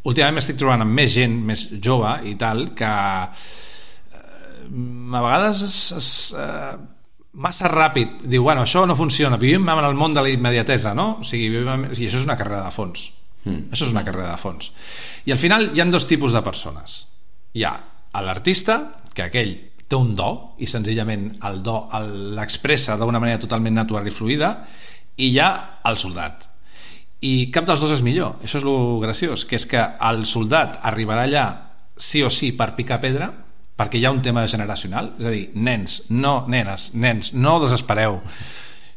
últimament 0.08 0.38
m'estic 0.38 0.60
trobant 0.60 0.84
amb 0.84 0.96
més 0.96 1.12
gent 1.14 1.34
més 1.48 1.68
jove 1.84 2.12
i 2.28 2.36
tal 2.40 2.70
que 2.78 2.92
eh, 2.92 4.20
a 4.20 5.24
vegades 5.24 5.64
es, 5.68 5.80
es, 5.98 6.10
eh, 6.38 6.76
massa 7.38 7.70
ràpid. 7.72 8.24
Diu, 8.26 8.44
bueno, 8.44 8.66
això 8.66 8.86
no 8.88 8.98
funciona. 8.98 9.40
Vivim 9.40 9.68
en 9.70 9.86
el 9.86 9.98
món 9.98 10.16
de 10.16 10.24
la 10.26 10.34
immediatesa 10.34 10.94
no? 10.98 11.18
o 11.22 11.28
sigui, 11.28 11.52
vivim, 11.54 11.90
i 11.94 12.10
això 12.10 12.22
és 12.22 12.28
una 12.28 12.38
carrera 12.40 12.66
de 12.66 12.76
fons. 12.76 13.12
Mm. 13.48 13.70
això 13.72 13.86
és 13.86 13.94
una 13.94 14.04
carrera 14.04 14.34
de 14.34 14.42
fons. 14.42 14.74
I 15.28 15.32
al 15.32 15.40
final 15.40 15.70
hi 15.72 15.82
han 15.82 15.94
dos 15.94 16.08
tipus 16.10 16.34
de 16.36 16.44
persones. 16.44 17.00
Hi 17.56 17.64
ha 17.64 17.78
l'artista 18.26 18.80
que 19.14 19.28
aquell 19.28 19.54
té 19.88 19.96
un 19.96 20.14
do 20.16 20.30
i 20.60 20.68
senzillament 20.68 21.30
el 21.48 21.62
do 21.64 21.78
l'expressa 22.36 22.98
d'una 23.00 23.22
manera 23.24 23.42
totalment 23.42 23.76
natural 23.80 24.08
i 24.08 24.14
fluida 24.14 24.52
i 25.18 25.32
hi 25.32 25.40
ha 25.40 25.50
el 25.88 25.98
soldat. 25.98 26.46
I 27.24 27.50
cap 27.54 27.66
dels 27.66 27.82
dos 27.82 27.96
és 27.96 28.04
millor 28.06 28.44
això 28.46 28.60
és 28.60 28.68
lo 28.68 29.00
graciós, 29.02 29.46
que 29.48 29.58
és 29.58 29.66
que 29.66 29.82
el 29.82 30.26
soldat 30.30 30.80
arribarà 30.86 31.26
allà 31.26 31.48
sí 31.98 32.22
o 32.22 32.30
sí 32.30 32.52
per 32.54 32.76
picar 32.78 33.00
pedra 33.02 33.32
perquè 33.78 33.98
hi 33.98 34.06
ha 34.06 34.14
un 34.14 34.22
tema 34.26 34.46
generacional 34.50 35.14
és 35.18 35.26
a 35.26 35.34
dir, 35.34 35.48
nens, 35.56 36.04
no 36.10 36.44
nenes 36.50 36.92
nens, 36.94 37.34
no 37.34 37.60
desespereu. 37.64 38.22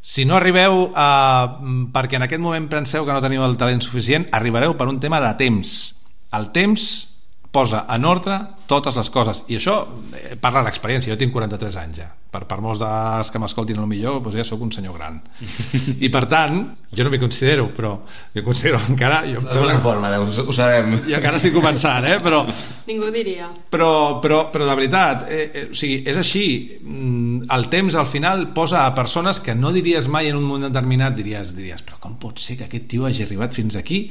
Si 0.00 0.25
no 0.25 0.38
arribeu 0.38 0.87
a, 0.97 1.61
perquè 1.92 2.16
en 2.16 2.25
aquest 2.25 2.40
moment 2.40 2.66
penseu 2.73 3.04
que 3.04 3.12
no 3.12 3.20
teniu 3.20 3.44
el 3.44 3.59
talent 3.61 3.82
suficient 3.85 4.26
arribareu 4.32 4.75
per 4.76 4.88
un 4.88 5.00
tema 5.00 5.20
de 5.20 5.32
temps. 5.37 5.94
El 6.32 6.49
temps 6.56 7.10
posa 7.50 7.85
en 7.90 8.04
ordre 8.07 8.38
totes 8.71 8.95
les 8.95 9.11
coses. 9.11 9.42
I 9.50 9.59
això 9.59 9.76
eh, 10.14 10.37
parla 10.40 10.62
l'experiència. 10.62 11.11
Jo 11.11 11.19
tinc 11.19 11.33
43 11.35 11.78
anys 11.83 12.02
ja. 12.02 12.09
Per, 12.30 12.45
per 12.47 12.61
molts 12.62 12.78
dels 12.78 13.33
que 13.35 13.40
m'escoltin 13.42 13.80
millor 13.90 14.21
doncs 14.23 14.37
ja 14.38 14.45
sóc 14.47 14.61
un 14.62 14.71
senyor 14.71 14.95
gran. 14.95 15.16
I 16.07 16.11
per 16.14 16.28
tant 16.30 16.61
jo 16.95 17.07
no 17.07 17.11
m'hi 17.11 17.19
considero 17.23 17.69
però 17.75 17.97
m'hi 18.35 18.45
considero 18.47 18.78
encara 18.87 19.25
jo, 19.26 19.42
una 19.59 19.80
forma, 19.83 20.12
ho, 20.14 20.28
ho 20.28 20.54
sabem. 20.54 21.00
Jo 21.09 21.19
encara 21.19 21.40
estic 21.42 21.57
començant 21.57 22.07
eh? 22.07 22.21
però, 22.23 22.45
ningú 22.87 23.11
diria. 23.11 23.50
Però, 23.71 23.90
però, 24.23 24.45
però 24.54 24.71
de 24.71 24.78
veritat 24.78 25.26
eh, 25.26 25.42
eh, 25.50 25.66
o 25.75 25.75
sigui, 25.75 26.04
és 26.07 26.23
així. 26.23 26.47
Mm, 26.87 27.50
el 27.50 27.71
temps 27.73 27.99
al 27.99 28.07
final 28.07 28.50
posa 28.54 28.87
a 28.87 28.95
persones 28.95 29.42
que 29.42 29.59
no 29.59 29.75
diries 29.75 30.07
mai 30.07 30.30
en 30.30 30.38
un 30.38 30.47
moment 30.47 30.71
determinat 30.71 31.19
diries, 31.19 31.57
diries 31.59 31.83
però 31.83 31.99
com 31.99 32.14
pot 32.23 32.38
ser 32.38 32.61
que 32.61 32.71
aquest 32.71 32.87
tio 32.95 33.11
hagi 33.11 33.26
arribat 33.26 33.59
fins 33.59 33.75
aquí 33.75 34.04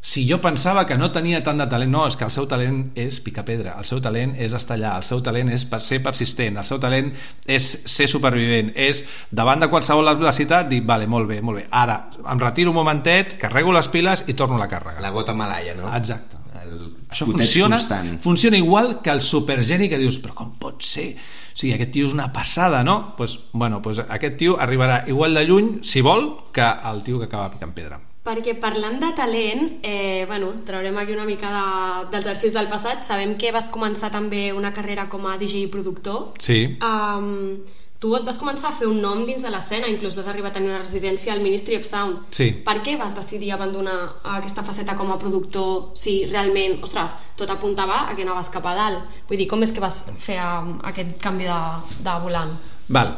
si 0.00 0.24
jo 0.30 0.38
pensava 0.40 0.86
que 0.86 0.96
no 0.98 1.10
tenia 1.12 1.40
tant 1.44 1.58
de 1.58 1.66
talent, 1.70 1.90
no, 1.90 2.04
és 2.06 2.16
que 2.16 2.26
el 2.26 2.30
seu 2.30 2.46
talent 2.50 2.92
és 2.98 3.18
picar 3.24 3.44
pedra, 3.44 3.74
el 3.78 3.86
seu 3.88 4.00
talent 4.02 4.36
és 4.38 4.54
estar 4.54 4.76
allà, 4.78 4.94
el 5.00 5.06
seu 5.06 5.22
talent 5.24 5.50
és 5.54 5.66
ser 5.84 6.00
persistent, 6.04 6.60
el 6.60 6.66
seu 6.66 6.78
talent 6.82 7.10
és 7.46 7.68
ser 7.84 8.08
supervivent, 8.10 8.72
és 8.76 9.04
davant 9.30 9.60
de 9.60 9.70
qualsevol 9.72 10.08
adversitat 10.08 10.70
dir, 10.70 10.84
vale, 10.86 11.08
molt 11.10 11.28
bé, 11.28 11.40
molt 11.42 11.62
bé, 11.62 11.66
ara 11.70 12.04
em 12.30 12.42
retiro 12.42 12.70
un 12.70 12.78
momentet, 12.78 13.36
carrego 13.40 13.74
les 13.74 13.90
piles 13.90 14.24
i 14.28 14.38
torno 14.38 14.56
a 14.56 14.62
la 14.64 14.70
càrrega. 14.70 15.02
La 15.02 15.14
gota 15.14 15.34
malaya, 15.34 15.74
no? 15.78 15.90
Exacte. 15.96 16.38
El 16.58 16.98
Això 17.08 17.24
funciona, 17.24 17.78
constant. 17.78 18.18
funciona 18.20 18.58
igual 18.58 19.00
que 19.02 19.10
el 19.10 19.22
supergeni 19.22 19.88
que 19.88 19.98
dius, 19.98 20.18
però 20.20 20.34
com 20.36 20.52
pot 20.60 20.82
ser? 20.84 21.14
O 21.14 21.56
sigui, 21.58 21.72
aquest 21.74 21.94
tio 21.94 22.06
és 22.06 22.14
una 22.14 22.28
passada, 22.32 22.82
no? 22.84 23.16
Pues, 23.16 23.38
bueno, 23.52 23.80
pues 23.82 23.98
aquest 23.98 24.36
tio 24.38 24.58
arribarà 24.60 25.02
igual 25.08 25.34
de 25.34 25.46
lluny, 25.48 25.72
si 25.82 26.02
vol, 26.04 26.28
que 26.52 26.62
el 26.62 27.02
tio 27.02 27.18
que 27.18 27.26
acaba 27.30 27.50
picant 27.50 27.72
pedra. 27.74 28.00
Perquè 28.28 28.58
parlant 28.60 28.98
de 29.00 29.08
talent, 29.16 29.78
eh, 29.80 30.26
bueno, 30.28 30.50
traurem 30.68 30.98
aquí 31.00 31.14
una 31.14 31.24
mica 31.24 31.48
de, 31.48 32.08
dels 32.12 32.26
arxius 32.34 32.52
del 32.52 32.68
passat. 32.68 33.00
Sabem 33.06 33.38
que 33.40 33.52
vas 33.56 33.70
començar 33.72 34.10
també 34.12 34.50
una 34.52 34.74
carrera 34.76 35.06
com 35.08 35.24
a 35.24 35.38
DJ 35.40 35.62
i 35.62 35.70
productor. 35.72 36.34
Sí. 36.44 36.76
Um, 36.84 37.62
tu 37.98 38.12
et 38.14 38.26
vas 38.26 38.36
començar 38.38 38.68
a 38.68 38.76
fer 38.78 38.86
un 38.86 39.00
nom 39.02 39.24
dins 39.26 39.42
de 39.42 39.50
l'escena, 39.50 39.88
inclús 39.90 40.14
vas 40.14 40.28
arribar 40.30 40.52
a 40.52 40.56
tenir 40.58 40.68
una 40.70 40.82
residència 40.82 41.32
al 41.32 41.40
Ministry 41.42 41.78
of 41.80 41.86
Sound. 41.88 42.28
Sí. 42.36 42.50
Per 42.66 42.76
què 42.84 42.98
vas 43.00 43.16
decidir 43.16 43.50
abandonar 43.56 43.96
aquesta 44.36 44.62
faceta 44.62 44.94
com 44.98 45.10
a 45.10 45.18
productor 45.18 45.96
si 45.98 46.20
realment, 46.28 46.78
ostres, 46.84 47.16
tot 47.40 47.50
apuntava 47.50 48.04
a 48.04 48.14
que 48.14 48.28
anaves 48.28 48.52
cap 48.54 48.68
a 48.68 48.76
dalt? 48.76 49.18
Vull 49.30 49.40
dir, 49.40 49.48
com 49.48 49.64
és 49.64 49.72
que 49.72 49.82
vas 49.82 50.04
fer 50.20 50.36
um, 50.44 50.76
aquest 50.92 51.16
canvi 51.24 51.48
de, 51.48 51.62
de 52.04 52.20
volant? 52.22 52.54
Val, 52.92 53.16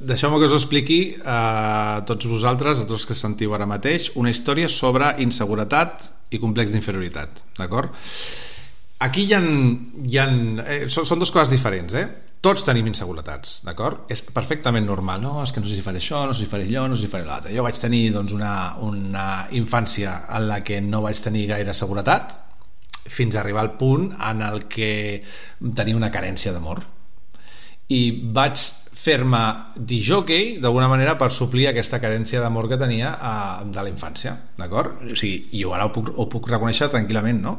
Deixeu-me 0.00 0.38
que 0.40 0.48
us 0.48 0.54
expliqui 0.56 1.00
a 1.28 2.00
tots 2.08 2.28
vosaltres, 2.30 2.80
a 2.80 2.86
tots 2.88 3.04
que 3.04 3.16
sentiu 3.18 3.52
ara 3.52 3.66
mateix, 3.68 4.08
una 4.16 4.30
història 4.32 4.70
sobre 4.72 5.10
inseguretat 5.20 6.08
i 6.32 6.40
complex 6.40 6.72
d'inferioritat, 6.72 7.42
d'acord? 7.58 7.92
Aquí 9.04 9.26
hi 9.28 9.34
ha... 9.36 9.42
Hi 9.44 10.18
ha 10.20 10.26
eh, 10.64 10.80
són, 10.88 11.04
són 11.08 11.20
dues 11.20 11.32
coses 11.34 11.52
diferents, 11.52 11.96
eh? 12.00 12.06
Tots 12.40 12.64
tenim 12.64 12.88
inseguretats, 12.88 13.58
d'acord? 13.66 14.06
És 14.08 14.24
perfectament 14.32 14.88
normal, 14.88 15.20
no? 15.20 15.34
És 15.44 15.52
que 15.52 15.60
no 15.60 15.68
sé 15.68 15.76
si 15.76 15.84
faré 15.84 16.00
això, 16.00 16.22
no 16.24 16.32
sé 16.32 16.46
si 16.46 16.48
faré 16.48 16.64
allò, 16.64 16.86
no 16.88 16.96
sé 16.96 17.04
si 17.04 17.12
faré 17.12 17.28
l'altre. 17.28 17.52
Jo 17.52 17.66
vaig 17.66 17.80
tenir 17.82 18.06
doncs, 18.16 18.32
una, 18.32 18.54
una 18.86 19.26
infància 19.60 20.22
en 20.32 20.48
la 20.48 20.62
que 20.64 20.80
no 20.80 21.04
vaig 21.04 21.20
tenir 21.20 21.44
gaire 21.52 21.76
seguretat, 21.76 22.38
fins 23.04 23.36
a 23.36 23.42
arribar 23.42 23.66
al 23.66 23.74
punt 23.76 24.14
en 24.16 24.40
el 24.48 24.64
que 24.72 24.92
tenia 25.76 25.98
una 25.98 26.12
carència 26.12 26.56
d'amor. 26.56 26.80
I 27.92 28.02
vaig 28.32 28.64
fer-me 29.00 29.40
disjockey 29.76 30.58
d'alguna 30.60 30.88
manera 30.90 31.16
per 31.20 31.30
suplir 31.32 31.70
aquesta 31.70 32.00
carència 32.02 32.42
d'amor 32.42 32.68
que 32.68 32.80
tenia 32.80 33.14
a, 33.14 33.32
eh, 33.62 33.70
de 33.72 33.80
la 33.80 33.92
infància 33.92 34.36
d'acord? 34.58 35.00
O 35.08 35.16
sigui, 35.16 35.48
i 35.56 35.64
jo 35.64 35.72
ara 35.76 35.88
ho 35.88 35.94
puc, 35.94 36.12
ho 36.16 36.28
puc 36.28 36.50
reconèixer 36.50 36.90
tranquil·lament 36.92 37.40
no? 37.44 37.56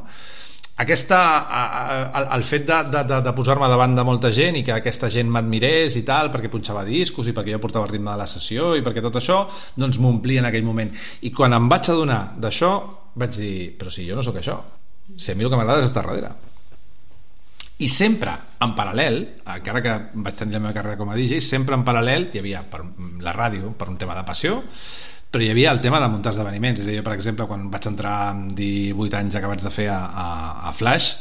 aquesta, 0.82 1.20
el, 2.18 2.28
el 2.38 2.44
fet 2.48 2.66
de, 2.68 2.78
de, 2.94 3.02
de, 3.10 3.20
de 3.26 3.34
posar-me 3.38 3.70
davant 3.70 3.96
de 3.98 4.06
molta 4.08 4.32
gent 4.34 4.58
i 4.58 4.64
que 4.66 4.74
aquesta 4.76 5.10
gent 5.14 5.30
m'admirés 5.30 5.98
i 6.00 6.04
tal, 6.08 6.32
perquè 6.34 6.50
punxava 6.52 6.86
discos 6.88 7.30
i 7.30 7.36
perquè 7.38 7.56
jo 7.56 7.62
portava 7.64 7.88
el 7.88 7.94
ritme 7.96 8.12
de 8.14 8.22
la 8.22 8.30
sessió 8.30 8.74
i 8.78 8.86
perquè 8.86 9.04
tot 9.04 9.20
això 9.20 9.44
doncs 9.78 10.00
m'omplia 10.02 10.42
en 10.42 10.50
aquell 10.50 10.66
moment 10.68 10.94
i 11.22 11.34
quan 11.36 11.58
em 11.58 11.70
vaig 11.72 11.92
adonar 11.94 12.22
d'això 12.38 12.72
vaig 13.22 13.36
dir, 13.38 13.58
però 13.78 13.94
si 13.94 14.08
jo 14.08 14.18
no 14.18 14.26
sóc 14.26 14.40
això 14.42 14.58
si 15.18 15.34
a 15.34 15.36
mi 15.36 15.46
el 15.46 15.52
que 15.52 15.60
m'agrada 15.60 15.84
és 15.84 15.92
estar 15.92 16.06
darrere 16.08 16.51
i 17.82 17.88
sempre 17.90 18.34
en 18.62 18.76
paral·lel, 18.78 19.22
encara 19.56 19.82
que 19.82 19.94
vaig 20.22 20.38
tenir 20.38 20.54
la 20.54 20.62
meva 20.62 20.76
carrera 20.76 21.00
com 21.00 21.10
a 21.10 21.16
DJ, 21.18 21.40
sempre 21.42 21.74
en 21.78 21.86
paral·lel 21.88 22.28
hi 22.30 22.42
havia 22.42 22.62
per 22.70 22.84
la 23.26 23.34
ràdio, 23.34 23.72
per 23.78 23.90
un 23.90 23.98
tema 23.98 24.14
de 24.18 24.26
passió, 24.28 24.60
però 25.32 25.44
hi 25.44 25.50
havia 25.50 25.72
el 25.72 25.82
tema 25.82 26.02
de 26.04 26.10
muntar 26.12 26.34
esdeveniments. 26.36 26.84
És 26.84 26.90
a 26.90 26.92
dir, 26.92 27.04
per 27.06 27.16
exemple, 27.16 27.48
quan 27.50 27.70
vaig 27.74 27.88
entrar 27.90 28.16
amb 28.30 28.52
18 28.58 29.18
anys 29.22 29.40
acabats 29.40 29.66
de 29.66 29.74
fer 29.74 29.88
a, 29.90 30.00
a, 30.06 30.28
a 30.70 30.74
Flash, 30.78 31.12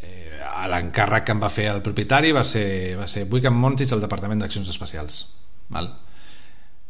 eh, 0.00 0.40
l'encàrrec 0.72 1.26
que 1.26 1.34
em 1.34 1.42
va 1.42 1.52
fer 1.52 1.68
el 1.74 1.82
propietari 1.84 2.32
va 2.32 2.44
ser, 2.46 2.66
va 2.96 3.08
ser 3.10 3.26
Wickham 3.30 3.58
Montage 3.60 3.96
al 3.96 4.04
Departament 4.04 4.44
d'Accions 4.44 4.70
Especials. 4.72 5.24
Val? 5.74 5.90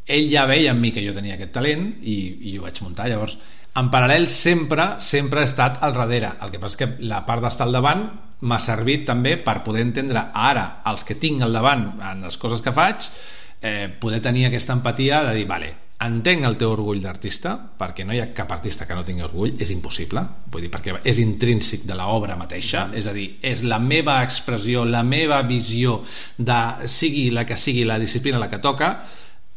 Ell 0.06 0.28
ja 0.30 0.44
veia 0.46 0.70
en 0.70 0.78
mi 0.78 0.92
que 0.94 1.02
jo 1.02 1.16
tenia 1.16 1.34
aquest 1.34 1.56
talent 1.56 1.88
i, 2.06 2.18
i 2.52 2.58
ho 2.58 2.68
vaig 2.68 2.78
muntar. 2.84 3.08
Llavors, 3.10 3.40
en 3.76 3.90
paral·lel 3.92 4.28
sempre 4.32 4.94
sempre 5.04 5.42
he 5.42 5.48
estat 5.48 5.82
al 5.84 5.94
darrere. 5.96 6.32
El 6.42 6.52
que 6.52 6.60
passa 6.60 6.76
és 6.76 6.82
que 6.82 7.08
la 7.08 7.22
part 7.28 7.44
d'estar 7.44 7.66
al 7.66 7.76
davant 7.76 8.06
m'ha 8.46 8.60
servit 8.60 9.06
també 9.08 9.36
per 9.40 9.62
poder 9.64 9.84
entendre 9.84 10.28
ara 10.32 10.82
els 10.88 11.04
que 11.04 11.16
tinc 11.20 11.44
al 11.44 11.56
davant 11.56 11.88
en 12.00 12.24
les 12.26 12.38
coses 12.40 12.62
que 12.64 12.72
faig 12.76 13.08
eh, 13.60 13.88
poder 14.00 14.22
tenir 14.24 14.46
aquesta 14.46 14.76
empatia 14.76 15.22
de 15.24 15.34
dir, 15.36 15.46
vale, 15.48 15.70
entenc 16.06 16.44
el 16.44 16.58
teu 16.60 16.74
orgull 16.74 17.00
d'artista 17.00 17.54
perquè 17.78 18.04
no 18.04 18.12
hi 18.12 18.20
ha 18.20 18.28
cap 18.36 18.50
artista 18.52 18.84
que 18.88 18.96
no 18.96 19.04
tingui 19.04 19.24
orgull 19.24 19.56
és 19.60 19.70
impossible, 19.72 20.24
vull 20.52 20.66
dir, 20.66 20.72
perquè 20.72 20.98
és 21.04 21.20
intrínsec 21.20 21.86
de 21.88 21.96
l'obra 21.96 22.36
mateixa, 22.36 22.90
és 22.96 23.08
a 23.08 23.14
dir 23.16 23.30
és 23.40 23.64
la 23.64 23.80
meva 23.80 24.20
expressió, 24.24 24.84
la 24.84 25.02
meva 25.04 25.40
visió 25.48 26.02
de 26.36 26.60
sigui 26.88 27.30
la 27.32 27.46
que 27.48 27.56
sigui 27.60 27.84
la 27.88 28.00
disciplina 28.00 28.40
la 28.40 28.52
que 28.52 28.60
toca 28.60 28.92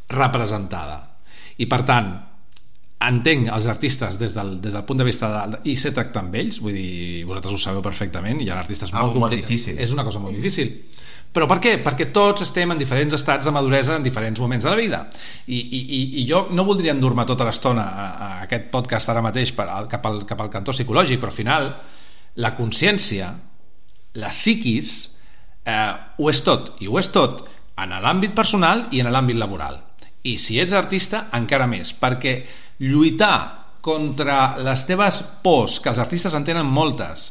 representada. 0.09 1.03
I 1.59 1.67
per 1.67 1.83
tant 1.83 2.15
entenc 3.00 3.48
els 3.56 3.68
artistes 3.72 4.18
des 4.20 4.34
del, 4.36 4.58
des 4.60 4.74
del 4.75 4.84
punt 4.84 5.00
de 5.00 5.06
vista 5.08 5.29
de, 5.32 5.60
i 5.72 5.77
sé 5.79 5.94
tractar 5.96 6.25
amb 6.25 6.34
ells 6.36 6.58
vull 6.60 6.75
dir, 6.75 7.24
vosaltres 7.27 7.56
ho 7.56 7.62
sabeu 7.63 7.84
perfectament 7.86 8.41
hi 8.44 8.50
ha 8.51 8.58
artistes 8.60 8.91
molt, 8.91 9.15
molt 9.15 9.36
difícils 9.38 9.79
és 9.79 9.94
una 9.96 10.03
cosa 10.03 10.20
molt 10.20 10.36
difícil. 10.36 10.74
Però 11.29 11.46
per 11.46 11.60
què? 11.62 11.75
Perquè 11.86 12.10
tots 12.12 12.41
estem 12.41 12.74
en 12.74 12.79
diferents 12.79 13.13
estats 13.13 13.46
de 13.46 13.53
maduresa 13.53 13.96
en 13.96 14.03
diferents 14.03 14.39
moments 14.41 14.65
de 14.65 14.72
la 14.72 14.77
vida. 14.79 15.03
I, 15.46 15.60
i, 15.62 16.00
i 16.20 16.25
jo 16.27 16.48
no 16.50 16.65
voldria 16.65 16.96
endur-me 16.96 17.25
tota 17.29 17.46
l'estona 17.46 17.86
a, 17.86 18.08
a 18.10 18.29
aquest 18.48 18.72
podcast 18.74 19.13
ara 19.13 19.22
mateix 19.22 19.53
per, 19.56 19.68
al, 19.70 19.88
cap, 19.91 20.08
al, 20.10 20.24
cap 20.27 20.41
al 20.41 20.50
cantó 20.51 20.74
psicològic 20.74 21.22
però 21.22 21.32
al 21.32 21.38
final 21.38 21.70
la 22.41 22.56
consciència 22.58 23.29
la 24.20 24.32
psiquis 24.34 24.96
eh, 25.70 25.94
ho 26.18 26.32
és 26.32 26.41
tot 26.44 26.74
i 26.82 26.89
ho 26.89 26.98
és 27.00 27.12
tot 27.13 27.46
en 27.79 27.94
l'àmbit 28.03 28.34
personal 28.36 28.88
i 28.91 29.03
en 29.03 29.12
l'àmbit 29.13 29.38
laboral. 29.39 29.77
I 30.25 30.36
si 30.41 30.58
ets 30.60 30.75
artista 30.75 31.27
encara 31.38 31.70
més 31.70 31.94
perquè 31.96 32.41
lluitar 32.79 33.79
contra 33.81 34.57
les 34.59 34.86
teves 34.88 35.21
pors, 35.43 35.79
que 35.79 35.91
els 35.91 36.01
artistes 36.01 36.36
en 36.36 36.45
tenen 36.48 36.67
moltes, 36.67 37.29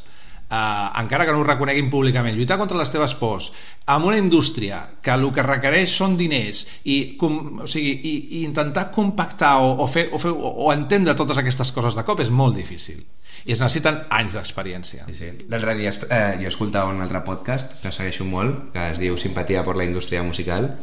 eh, 0.49 0.55
encara 1.01 1.25
que 1.25 1.33
no 1.33 1.43
ho 1.43 1.45
reconeguin 1.47 1.89
públicament, 1.89 2.35
lluitar 2.37 2.57
contra 2.57 2.77
les 2.77 2.89
teves 2.89 3.13
pors 3.19 3.51
amb 3.89 4.09
una 4.09 4.17
indústria 4.17 4.81
que 5.01 5.13
el 5.13 5.27
que 5.33 5.45
requereix 5.45 5.93
són 6.01 6.17
diners 6.17 6.65
i, 6.83 7.15
com, 7.19 7.61
o 7.65 7.69
sigui, 7.69 7.93
i, 7.93 8.13
i 8.39 8.43
intentar 8.47 8.89
compactar 8.93 9.57
o, 9.61 9.75
o, 9.83 9.87
fer, 9.87 10.09
o, 10.11 10.21
fer, 10.21 10.33
o, 10.33 10.53
o 10.65 10.73
entendre 10.73 11.17
totes 11.17 11.41
aquestes 11.41 11.73
coses 11.75 11.97
de 11.97 12.05
cop 12.05 12.21
és 12.25 12.33
molt 12.33 12.57
difícil 12.57 13.01
i 13.45 13.53
es 13.55 13.61
necessiten 13.61 14.01
anys 14.11 14.35
d'experiència. 14.35 15.05
Sí, 15.07 15.15
sí. 15.15 15.29
L'altre 15.51 15.75
dia 15.79 15.93
eh, 15.93 16.39
jo 16.41 16.49
escoltava 16.49 16.91
un 16.91 16.99
altre 17.01 17.21
podcast 17.25 17.77
que 17.83 17.93
segueixo 17.95 18.27
molt, 18.27 18.71
que 18.73 18.89
es 18.93 18.99
diu 18.99 19.15
Simpatia 19.17 19.63
per 19.63 19.77
la 19.79 19.87
indústria 19.87 20.23
musical, 20.27 20.73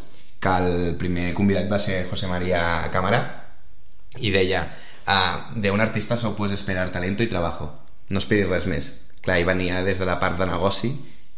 que 0.41 0.55
el 0.63 0.95
primer 1.01 1.33
convidat 1.37 1.69
va 1.69 1.81
ser 1.83 2.05
José 2.09 2.31
María 2.31 2.63
Cámara, 2.93 3.46
i 4.21 4.33
deia 4.35 4.67
ah, 5.07 5.53
de 5.55 5.71
un 5.71 5.81
artista 5.81 6.17
solo 6.17 6.37
puedes 6.37 6.59
esperar 6.59 6.93
talento 6.93 7.23
i 7.23 7.33
trabajo 7.33 7.73
no 8.09 8.23
esperis 8.23 8.49
res 8.51 8.67
més. 8.71 8.91
Clar, 9.25 9.41
i 9.43 9.47
venia 9.47 9.83
des 9.83 9.99
de 9.99 10.07
la 10.07 10.21
part 10.23 10.39
de 10.39 10.47
negoci 10.47 10.93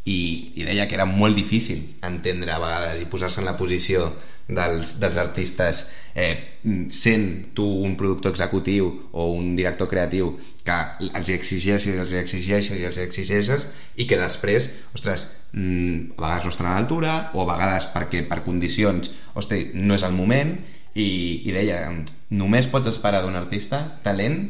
i, 0.08 0.18
i 0.60 0.64
deia 0.66 0.88
que 0.88 0.96
era 0.98 1.08
molt 1.08 1.36
difícil 1.36 1.80
entendre 2.04 2.52
a 2.52 2.60
vegades 2.60 3.00
i 3.00 3.08
posar-se 3.08 3.40
en 3.40 3.48
la 3.48 3.56
posició 3.56 4.10
dels, 4.48 4.94
dels 5.00 5.16
artistes 5.20 5.82
eh, 6.14 6.60
sent 6.92 7.54
tu 7.56 7.64
un 7.84 7.96
productor 8.00 8.32
executiu 8.32 8.90
o 9.12 9.30
un 9.32 9.54
director 9.56 9.88
creatiu 9.88 10.34
que 10.64 10.76
els 11.08 11.32
exigeixes, 11.32 11.96
els 11.96 12.12
exigeixes 12.16 12.76
i 12.76 12.88
els 12.88 13.00
exigeixes 13.00 13.68
i 13.96 14.08
que 14.08 14.20
després, 14.20 14.70
ostres, 14.96 15.26
mm, 15.52 16.16
a 16.16 16.20
vegades 16.20 16.48
no 16.48 16.54
estan 16.54 16.68
a 16.68 16.76
l'altura 16.76 17.16
o 17.32 17.44
a 17.44 17.48
vegades 17.48 17.88
perquè 17.94 18.24
per 18.28 18.42
condicions, 18.44 19.12
ostres, 19.34 19.72
no 19.74 19.96
és 19.96 20.04
el 20.04 20.16
moment 20.16 20.56
i, 20.94 21.08
i 21.48 21.56
deia, 21.56 21.84
només 22.30 22.68
pots 22.68 22.90
esperar 22.90 23.22
d'un 23.24 23.38
artista 23.38 23.80
talent 24.04 24.40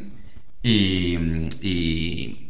i, 0.63 0.75
i, 1.61 1.77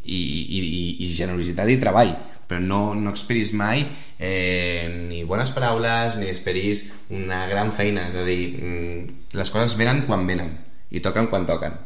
i, 0.03 0.17
i, 0.17 0.62
i, 1.05 1.09
generositat 1.13 1.69
i 1.69 1.79
treball. 1.81 2.15
Però 2.50 2.57
no, 2.63 2.95
no 2.98 3.13
esperis 3.13 3.51
mai 3.53 3.83
eh, 4.17 4.89
ni 5.05 5.21
bones 5.29 5.51
paraules 5.53 6.17
ni 6.17 6.31
esperis 6.31 6.88
una 7.13 7.43
gran 7.51 7.69
feina. 7.77 8.07
És 8.09 8.17
a 8.17 8.25
dir, 8.25 8.41
mm, 8.57 9.19
les 9.38 9.53
coses 9.53 9.77
venen 9.77 10.01
quan 10.07 10.25
venen 10.25 10.55
i 10.89 11.03
toquen 11.05 11.29
quan 11.29 11.45
toquen. 11.45 11.77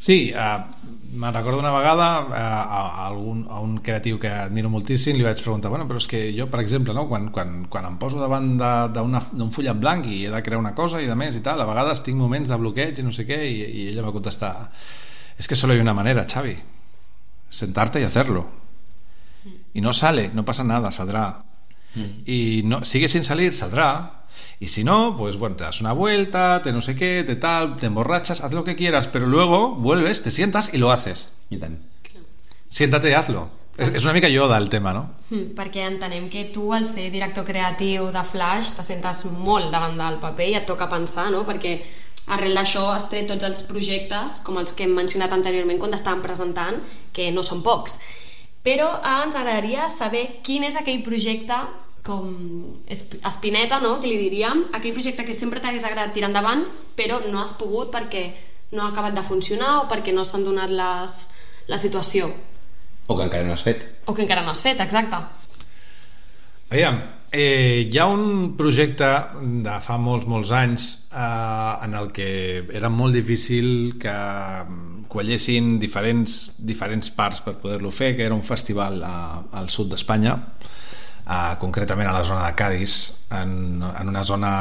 Sí, 0.00 0.32
uh, 0.32 0.64
me'n 1.10 1.34
recordo 1.34 1.58
una 1.58 1.72
vegada 1.74 2.08
uh, 2.22 2.32
a, 2.32 2.80
a, 2.86 3.06
algun, 3.08 3.42
a 3.50 3.58
un 3.60 3.78
creatiu 3.82 4.18
que 4.22 4.30
admiro 4.30 4.70
moltíssim 4.70 5.16
li 5.18 5.26
vaig 5.26 5.42
preguntar, 5.42 5.70
bueno, 5.72 5.88
però 5.90 5.98
és 5.98 6.06
que 6.10 6.22
jo, 6.36 6.46
per 6.52 6.62
exemple, 6.62 6.94
no, 6.94 7.08
quan, 7.10 7.30
quan, 7.34 7.64
quan 7.70 7.88
em 7.88 7.98
poso 7.98 8.22
davant 8.22 8.52
d'un 8.56 9.50
full 9.50 9.70
en 9.70 9.80
blanc 9.82 10.06
i 10.06 10.24
he 10.26 10.32
de 10.32 10.42
crear 10.46 10.62
una 10.62 10.74
cosa 10.74 11.02
i 11.02 11.10
de 11.10 11.18
més 11.18 11.34
i 11.34 11.44
tal, 11.44 11.60
a 11.60 11.68
vegades 11.68 12.04
tinc 12.06 12.18
moments 12.18 12.50
de 12.52 12.58
bloqueig 12.60 13.00
i 13.00 13.06
no 13.06 13.14
sé 13.16 13.26
què, 13.26 13.42
i, 13.46 13.62
i 13.64 13.88
ella 13.90 14.06
va 14.06 14.14
contestar 14.14 14.54
es 15.40 15.48
que 15.48 15.56
solo 15.56 15.72
hay 15.72 15.80
una 15.80 15.94
manera, 15.94 16.26
Xavi, 16.30 16.58
sentarte 17.48 17.98
y 17.98 18.04
hacerlo. 18.04 18.50
Y 19.72 19.80
no 19.80 19.94
sale, 19.94 20.30
no 20.34 20.44
pasa 20.44 20.62
nada, 20.64 20.90
saldrá. 20.90 21.44
Mm. 21.94 22.22
Y 22.26 22.62
no, 22.64 22.84
sigue 22.84 23.08
sin 23.08 23.24
salir, 23.24 23.54
saldrá. 23.54 24.19
Y 24.58 24.68
si 24.68 24.84
no, 24.84 25.16
pues 25.16 25.36
bueno, 25.36 25.56
te 25.56 25.64
das 25.64 25.80
una 25.80 25.92
vuelta, 25.92 26.60
te 26.62 26.72
no 26.72 26.80
sé 26.80 26.96
qué, 26.96 27.24
te 27.24 27.36
tal, 27.36 27.76
te 27.76 27.86
emborrachas, 27.86 28.40
haz 28.42 28.52
lo 28.52 28.64
que 28.64 28.76
quieras, 28.76 29.06
pero 29.06 29.26
luego 29.26 29.74
vuelves, 29.74 30.22
te 30.22 30.30
sientas 30.30 30.72
y 30.74 30.78
lo 30.78 30.92
haces. 30.92 31.32
I 31.50 31.56
tant. 31.58 31.80
Siéntate 32.70 33.10
y 33.10 33.14
hazlo. 33.14 33.48
És, 33.80 33.88
és 33.96 34.04
una 34.04 34.12
mica 34.12 34.28
Yoda 34.28 34.58
el 34.60 34.68
tema, 34.68 34.92
no? 34.92 35.06
Mm, 35.30 35.54
perquè 35.56 35.86
entenem 35.88 36.28
que 36.28 36.44
tu, 36.52 36.66
al 36.76 36.84
ser 36.84 37.08
director 37.12 37.46
creatiu 37.48 38.10
de 38.12 38.22
Flash, 38.28 38.74
te 38.76 38.84
sentes 38.84 39.24
molt 39.30 39.70
davant 39.72 39.96
del 39.96 40.18
paper 40.20 40.48
i 40.50 40.56
et 40.58 40.66
toca 40.68 40.90
pensar, 40.90 41.30
no? 41.32 41.46
Perquè 41.48 41.78
arrel 42.34 42.58
d'això 42.58 42.90
has 42.92 43.08
tret 43.10 43.30
tots 43.30 43.46
els 43.46 43.62
projectes, 43.66 44.40
com 44.44 44.58
els 44.60 44.74
que 44.76 44.84
hem 44.84 44.92
mencionat 44.98 45.32
anteriorment 45.32 45.80
quan 45.80 45.96
estàvem 45.96 46.20
presentant, 46.26 46.82
que 47.16 47.30
no 47.32 47.44
són 47.46 47.64
pocs. 47.64 47.96
Però 48.66 48.90
eh, 48.98 49.14
ens 49.24 49.38
agradaria 49.38 49.88
saber 49.96 50.26
quin 50.44 50.66
és 50.68 50.76
aquell 50.76 51.00
projecte 51.06 51.56
com 52.04 52.80
espineta, 52.88 53.80
no?, 53.80 53.98
que 54.00 54.08
li 54.08 54.18
diríem, 54.20 54.66
aquell 54.76 54.94
projecte 54.96 55.26
que 55.26 55.36
sempre 55.36 55.60
t'hagués 55.60 55.84
agradat 55.84 56.14
tirar 56.16 56.30
endavant, 56.30 56.64
però 56.96 57.20
no 57.26 57.42
has 57.42 57.52
pogut 57.58 57.92
perquè 57.92 58.24
no 58.72 58.84
ha 58.84 58.90
acabat 58.92 59.16
de 59.16 59.26
funcionar 59.26 59.80
o 59.82 59.86
perquè 59.90 60.14
no 60.14 60.24
s'han 60.24 60.46
donat 60.46 60.72
les, 60.72 61.16
la 61.68 61.78
situació. 61.78 62.30
O 63.10 63.16
que 63.18 63.26
encara 63.26 63.46
no 63.46 63.56
has 63.56 63.64
fet. 63.66 63.86
O 64.06 64.14
que 64.14 64.22
encara 64.24 64.44
no 64.46 64.54
has 64.54 64.62
fet, 64.62 64.80
exacte. 64.80 65.18
Aviam, 66.70 67.00
eh, 67.32 67.86
hi 67.90 67.98
ha 67.98 68.06
un 68.06 68.54
projecte 68.58 69.08
de 69.66 69.76
fa 69.82 69.96
molts, 69.98 70.28
molts 70.30 70.52
anys 70.54 70.90
eh, 71.10 71.84
en 71.86 71.96
el 71.98 72.12
que 72.14 72.30
era 72.70 72.90
molt 72.90 73.18
difícil 73.18 73.96
que 74.02 74.14
quallessin 75.10 75.76
diferents, 75.82 76.52
diferents 76.58 77.10
parts 77.10 77.42
per 77.42 77.56
poder-lo 77.58 77.90
fer, 77.90 78.14
que 78.16 78.22
era 78.28 78.36
un 78.36 78.46
festival 78.46 79.02
a, 79.02 79.16
al 79.58 79.70
sud 79.74 79.90
d'Espanya, 79.90 80.36
eh, 81.30 81.56
concretament 81.58 82.10
a 82.10 82.16
la 82.18 82.24
zona 82.24 82.46
de 82.48 82.54
Cádiz, 82.58 82.96
en, 83.30 83.82
en 83.82 84.08
una 84.08 84.24
zona 84.24 84.52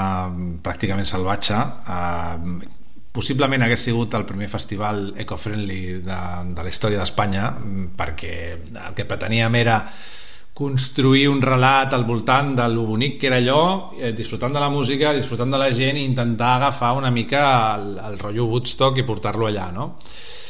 pràcticament 0.64 1.10
salvatge. 1.10 1.58
Eh, 1.90 2.76
possiblement 3.12 3.66
hagués 3.66 3.88
sigut 3.90 4.14
el 4.14 4.28
primer 4.30 4.48
festival 4.48 5.10
eco-friendly 5.18 5.82
de, 6.06 6.22
de 6.54 6.64
la 6.64 6.70
història 6.70 7.02
d'Espanya, 7.02 7.50
perquè 7.98 8.36
el 8.54 8.96
que 8.96 9.08
preteníem 9.10 9.58
era 9.60 9.82
construir 10.60 11.30
un 11.32 11.40
relat 11.42 11.94
al 11.96 12.04
voltant 12.04 12.52
de 12.58 12.66
lo 12.68 12.84
bonic 12.84 13.18
que 13.22 13.30
era 13.30 13.38
allò, 13.40 13.94
eh, 13.96 14.12
disfrutant 14.14 14.54
de 14.54 14.60
la 14.60 14.70
música, 14.70 15.14
disfrutant 15.16 15.56
de 15.56 15.60
la 15.62 15.70
gent 15.72 15.98
i 15.98 16.04
intentar 16.04 16.58
agafar 16.58 16.98
una 17.00 17.12
mica 17.16 17.44
el, 17.78 17.94
el 17.98 18.18
rotllo 18.20 18.50
Woodstock 18.52 19.00
i 19.00 19.08
portar-lo 19.08 19.48
allà, 19.48 19.70
no? 19.72 19.94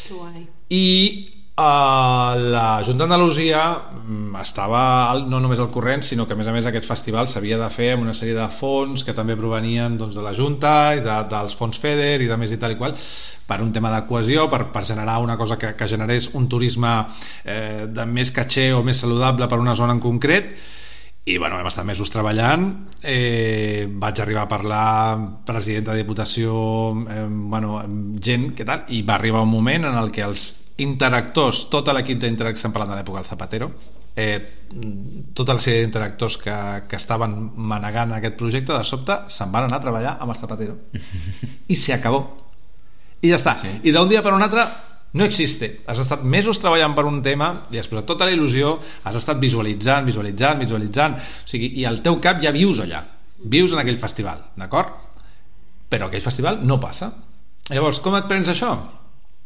Que 0.08 0.16
guai. 0.18 0.48
I 0.74 1.39
Uh, 1.60 2.40
la 2.40 2.80
Junta 2.88 3.04
d'Andalusia 3.04 3.60
mm, 3.92 4.38
estava 4.40 5.12
no 5.28 5.42
només 5.44 5.60
al 5.60 5.68
corrent, 5.68 6.06
sinó 6.08 6.24
que 6.24 6.32
a 6.32 6.38
més 6.40 6.48
a 6.48 6.54
més 6.56 6.70
aquest 6.70 6.86
festival 6.88 7.28
s'havia 7.28 7.58
de 7.60 7.68
fer 7.74 7.90
amb 7.98 8.06
una 8.06 8.14
sèrie 8.16 8.38
de 8.38 8.46
fons 8.48 9.04
que 9.04 9.12
també 9.18 9.36
provenien 9.36 9.98
doncs, 10.00 10.16
de 10.16 10.24
la 10.24 10.32
Junta 10.38 10.94
i 10.96 11.02
de, 11.04 11.18
dels 11.28 11.58
fons 11.60 11.82
FEDER 11.84 12.22
i 12.24 12.30
de 12.30 12.38
més 12.40 12.54
i 12.56 12.60
tal 12.62 12.78
i 12.78 12.78
qual 12.80 12.96
per 13.50 13.58
un 13.60 13.74
tema 13.76 13.92
de 13.92 14.06
cohesió, 14.08 14.46
per, 14.48 14.70
per 14.72 14.86
generar 14.88 15.18
una 15.20 15.36
cosa 15.36 15.58
que, 15.60 15.74
que 15.76 15.90
generés 15.92 16.30
un 16.40 16.48
turisme 16.48 16.94
eh, 17.44 17.90
de 17.92 18.08
més 18.08 18.32
caché 18.32 18.70
o 18.78 18.80
més 18.80 19.04
saludable 19.04 19.52
per 19.52 19.60
una 19.60 19.76
zona 19.76 19.98
en 19.98 20.00
concret. 20.00 20.56
I 21.28 21.36
bueno, 21.44 21.60
hem 21.60 21.68
estat 21.68 21.84
mesos 21.84 22.14
treballant. 22.14 22.70
Eh, 23.04 23.84
vaig 24.00 24.24
arribar 24.24 24.48
a 24.48 24.54
parlar 24.56 24.88
president 25.44 25.92
de 25.92 26.00
Diputació 26.00 26.56
eh, 27.04 27.28
bueno, 27.28 27.84
gent 28.16 28.54
que 28.56 28.64
tal? 28.64 28.88
I 28.96 29.04
va 29.04 29.20
arribar 29.20 29.44
un 29.44 29.52
moment 29.58 29.92
en 29.92 30.00
el 30.00 30.16
que 30.16 30.24
els 30.24 30.48
interactors, 30.84 31.66
tot 31.72 31.90
l'equip 31.94 32.20
d'interactors, 32.22 32.60
estem 32.62 32.76
parlant 32.76 32.94
de 32.94 33.00
l'època 33.00 33.22
del 33.22 33.30
Zapatero, 33.30 33.70
eh, 34.16 34.40
tota 35.34 35.56
la 35.56 35.64
sèrie 35.64 35.84
d'interactors 35.84 36.38
que, 36.42 36.58
que 36.90 36.98
estaven 37.00 37.36
manegant 37.56 38.14
aquest 38.16 38.36
projecte, 38.40 38.76
de 38.76 38.84
sobte 38.84 39.16
se'n 39.32 39.52
van 39.54 39.68
anar 39.68 39.80
a 39.80 39.86
treballar 39.86 40.18
amb 40.20 40.34
el 40.34 40.40
Zapatero. 40.40 40.76
I 41.74 41.76
se 41.76 41.96
acabó. 41.96 42.22
I 43.22 43.32
ja 43.32 43.40
està. 43.40 43.56
Sí. 43.60 43.72
I 43.84 43.96
d'un 43.96 44.10
dia 44.12 44.24
per 44.26 44.34
un 44.36 44.44
altre 44.44 44.66
no 45.14 45.26
existe. 45.26 45.72
Has 45.90 46.02
estat 46.04 46.24
mesos 46.24 46.60
treballant 46.62 46.94
per 46.98 47.08
un 47.10 47.22
tema 47.26 47.52
i 47.74 47.80
has 47.82 47.90
posat 47.90 48.08
tota 48.10 48.28
la 48.28 48.36
il·lusió, 48.36 48.76
has 49.08 49.18
estat 49.20 49.40
visualitzant, 49.42 50.06
visualitzant, 50.08 50.62
visualitzant, 50.62 51.18
o 51.18 51.50
sigui, 51.50 51.74
i 51.82 51.88
al 51.88 52.04
teu 52.06 52.20
cap 52.24 52.44
ja 52.44 52.54
vius 52.56 52.84
allà. 52.86 53.04
Vius 53.40 53.74
en 53.74 53.82
aquell 53.82 54.00
festival, 54.02 54.50
d'acord? 54.60 54.96
Però 55.90 56.08
aquell 56.08 56.24
festival 56.24 56.60
no 56.68 56.78
passa. 56.82 57.10
Llavors, 57.70 58.02
com 58.04 58.18
et 58.20 58.28
prens 58.30 58.52
això? 58.52 58.74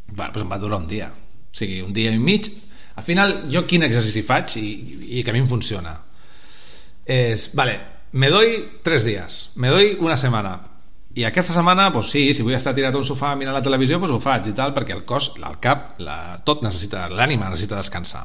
Bueno, 0.10 0.32
doncs 0.34 0.43
em 0.43 0.52
va 0.52 0.60
durar 0.62 0.82
un 0.82 0.89
dia 0.89 1.12
o 1.54 1.58
sigui, 1.58 1.82
un 1.86 1.94
dia 1.94 2.12
i 2.12 2.20
mig 2.20 2.50
al 2.96 3.06
final 3.06 3.44
jo 3.54 3.63
quin 3.70 3.86
exercici 3.86 4.26
faig 4.26 4.58
i, 4.58 4.68
i 5.20 5.24
que 5.24 5.32
a 5.32 5.38
mi 5.38 5.44
em 5.44 5.50
funciona 5.50 5.96
és, 7.06 7.52
vale, 7.54 7.80
me 8.13 8.30
doy 8.34 8.56
tres 8.84 9.06
dies 9.06 9.44
me 9.62 9.70
doy 9.74 9.98
una 10.02 10.18
setmana 10.18 10.58
i 11.13 11.28
aquesta 11.28 11.54
setmana, 11.54 11.92
pues 11.94 12.10
sí, 12.10 12.24
si 12.34 12.42
vull 12.42 12.56
estar 12.58 12.74
tirat 12.74 12.96
a 12.96 12.98
un 12.98 13.06
sofà 13.06 13.36
mirant 13.38 13.54
la 13.54 13.62
televisió, 13.62 14.00
pues 14.02 14.10
ho 14.10 14.18
faig 14.22 14.50
i 14.50 14.56
tal, 14.58 14.74
perquè 14.74 14.96
el 14.96 15.04
cos, 15.06 15.30
el 15.38 15.60
cap, 15.62 16.00
la, 16.02 16.39
tot 16.42 16.63
necessita, 16.66 17.06
l'ànima 17.06 17.52
necessita 17.54 17.78
descansar. 17.78 18.24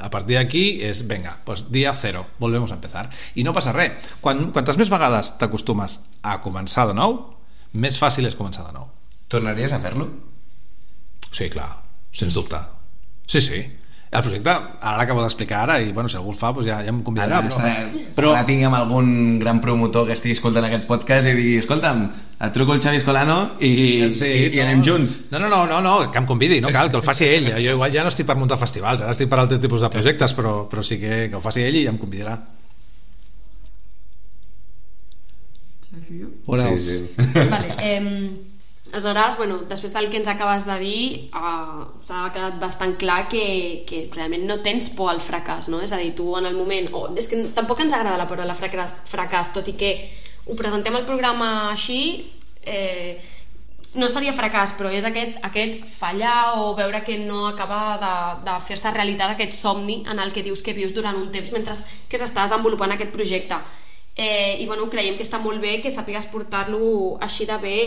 A 0.00 0.08
partir 0.08 0.38
d'aquí 0.38 0.64
és, 0.88 1.04
venga, 1.04 1.34
pues 1.44 1.66
dia 1.68 1.92
zero, 1.92 2.24
volvemos 2.40 2.72
a 2.72 2.80
empezar. 2.80 3.10
I 3.36 3.44
no 3.44 3.52
passa 3.52 3.76
res. 3.76 4.12
Quan, 4.24 4.46
quantes 4.56 4.80
més 4.80 4.88
vegades 4.88 5.34
t'acostumes 5.36 6.00
a 6.24 6.40
començar 6.40 6.88
de 6.88 6.96
nou, 6.96 7.18
més 7.76 8.00
fàcil 8.00 8.24
és 8.24 8.38
començar 8.38 8.64
de 8.70 8.72
nou. 8.78 8.88
Tornaries 9.28 9.76
a 9.76 9.82
fer-lo? 9.82 10.14
Sí, 11.28 11.50
clar 11.52 11.85
sens 12.16 12.36
dubte. 12.36 12.60
Sí, 13.26 13.40
sí. 13.40 13.60
El 14.16 14.22
projecte 14.22 14.52
ara 14.52 14.92
l'acabo 15.00 15.20
d'explicar 15.20 15.64
ara 15.64 15.80
i 15.82 15.90
bueno, 15.92 16.08
si 16.08 16.16
algú 16.16 16.30
el 16.30 16.38
fa 16.38 16.52
doncs 16.54 16.68
ja, 16.68 16.76
ja 16.86 16.92
em 16.92 17.00
convidarà 17.04 17.40
ara, 17.42 17.50
però... 17.50 18.04
però 18.16 18.30
ara 18.32 18.46
tinguem 18.48 18.74
algun 18.78 19.08
gran 19.42 19.58
promotor 19.60 20.06
que 20.06 20.14
estigui 20.14 20.36
escoltant 20.36 20.64
aquest 20.68 20.86
podcast 20.88 21.28
i 21.28 21.34
digui 21.36 21.56
escolta'm, 21.60 22.04
et 22.36 22.54
truco 22.54 22.72
el 22.72 22.80
Xavi 22.84 23.00
Escolano 23.02 23.38
i, 23.58 23.72
sí, 24.14 24.30
i, 24.30 24.46
i 24.56 24.62
anem 24.62 24.84
junts 24.86 25.16
no, 25.34 25.42
no, 25.42 25.50
no, 25.50 25.64
no, 25.68 25.82
no, 25.84 25.96
que 26.14 26.22
em 26.22 26.28
convidi, 26.28 26.62
no 26.62 26.70
cal 26.72 26.92
que 26.92 27.00
el 27.00 27.04
faci 27.04 27.26
ell 27.26 27.50
jo 27.56 27.74
igual 27.74 27.92
ja 27.92 28.06
no 28.06 28.14
estic 28.14 28.30
per 28.30 28.38
muntar 28.38 28.60
festivals 28.62 29.02
ara 29.02 29.16
estic 29.16 29.28
per 29.32 29.42
altres 29.42 29.60
tipus 29.60 29.82
de 29.84 29.90
projectes 29.92 30.36
però, 30.38 30.54
però 30.70 30.86
sí 30.86 31.00
que, 31.02 31.26
que 31.26 31.36
ho 31.36 31.42
faci 31.42 31.66
ell 31.66 31.82
i 31.82 31.84
ja 31.88 31.92
em 31.92 32.00
convidarà 32.00 32.38
else? 36.46 36.76
Sí, 36.76 37.06
sí. 37.16 37.48
Vale, 37.50 37.74
eh, 37.80 38.45
Aleshores, 38.96 39.36
bueno, 39.36 39.58
després 39.68 39.92
del 39.92 40.08
que 40.08 40.16
ens 40.16 40.28
acabes 40.32 40.64
de 40.64 40.74
dir, 40.80 41.00
uh, 41.36 41.82
s'ha 42.08 42.30
quedat 42.32 42.54
bastant 42.56 42.94
clar 42.96 43.26
que, 43.28 43.84
que 43.84 44.06
realment 44.14 44.46
no 44.48 44.62
tens 44.64 44.88
por 44.88 45.10
al 45.12 45.20
fracàs, 45.20 45.68
no? 45.68 45.82
És 45.84 45.92
a 45.92 45.98
dir, 46.00 46.14
tu 46.16 46.30
en 46.38 46.48
el 46.48 46.56
moment... 46.56 46.88
Oh, 46.96 47.10
és 47.12 47.28
que 47.28 47.42
tampoc 47.52 47.82
ens 47.84 47.92
agrada 47.92 48.16
la 48.16 48.28
paraula 48.30 48.56
fracàs, 48.56 48.94
fracàs, 49.10 49.52
tot 49.52 49.68
i 49.68 49.76
que 49.76 49.92
ho 50.46 50.56
presentem 50.56 50.96
al 50.96 51.04
programa 51.04 51.50
així, 51.74 52.00
eh, 52.64 53.20
no 54.00 54.08
seria 54.08 54.32
fracàs, 54.36 54.72
però 54.80 54.88
és 54.88 55.04
aquest, 55.04 55.36
aquest 55.44 55.84
fallar 55.98 56.56
o 56.62 56.72
veure 56.80 57.04
que 57.04 57.20
no 57.20 57.46
acaba 57.52 58.00
de, 58.00 58.16
de 58.48 58.58
fer-se 58.64 58.96
realitat 58.96 59.36
aquest 59.36 59.60
somni 59.60 60.02
en 60.08 60.24
el 60.24 60.32
que 60.32 60.44
dius 60.46 60.64
que 60.64 60.76
vius 60.76 60.96
durant 60.96 61.20
un 61.20 61.28
temps 61.36 61.52
mentre 61.52 61.76
que 62.08 62.16
s'està 62.16 62.48
desenvolupant 62.48 62.96
aquest 62.96 63.12
projecte. 63.12 63.60
Eh, 64.16 64.56
I 64.62 64.66
bueno, 64.66 64.88
creiem 64.88 65.20
que 65.20 65.24
està 65.28 65.36
molt 65.36 65.60
bé 65.60 65.82
que 65.84 65.92
sàpigues 65.92 66.32
portar-lo 66.32 67.18
així 67.20 67.44
de 67.44 67.56
bé 67.60 67.80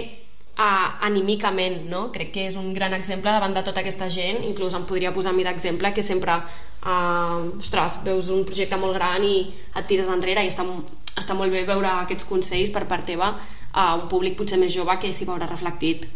uh, 0.60 1.06
anímicament, 1.08 1.86
no? 1.90 2.08
Crec 2.14 2.34
que 2.36 2.48
és 2.50 2.58
un 2.60 2.74
gran 2.76 2.94
exemple 2.98 3.32
davant 3.32 3.56
de 3.56 3.64
tota 3.66 3.82
aquesta 3.82 4.10
gent, 4.12 4.42
inclús 4.48 4.76
em 4.76 4.86
podria 4.90 5.14
posar 5.16 5.32
a 5.32 5.38
mi 5.38 5.46
d'exemple, 5.48 5.94
que 5.96 6.04
sempre, 6.06 6.36
uh, 6.84 7.40
ostres, 7.60 8.00
veus 8.06 8.32
un 8.36 8.44
projecte 8.48 8.80
molt 8.80 8.98
gran 8.98 9.24
i 9.26 9.38
et 9.50 9.88
tires 9.88 10.12
enrere 10.12 10.44
i 10.44 10.52
està, 10.52 10.68
està 11.16 11.38
molt 11.38 11.56
bé 11.56 11.64
veure 11.68 11.90
aquests 12.04 12.28
consells 12.28 12.74
per 12.76 12.86
part 12.92 13.08
teva 13.08 13.32
a 13.72 13.88
uh, 13.96 14.04
un 14.04 14.08
públic 14.12 14.38
potser 14.38 14.60
més 14.60 14.74
jove 14.76 14.98
que 15.00 15.14
s'hi 15.16 15.28
veurà 15.30 15.48
reflectit. 15.50 16.08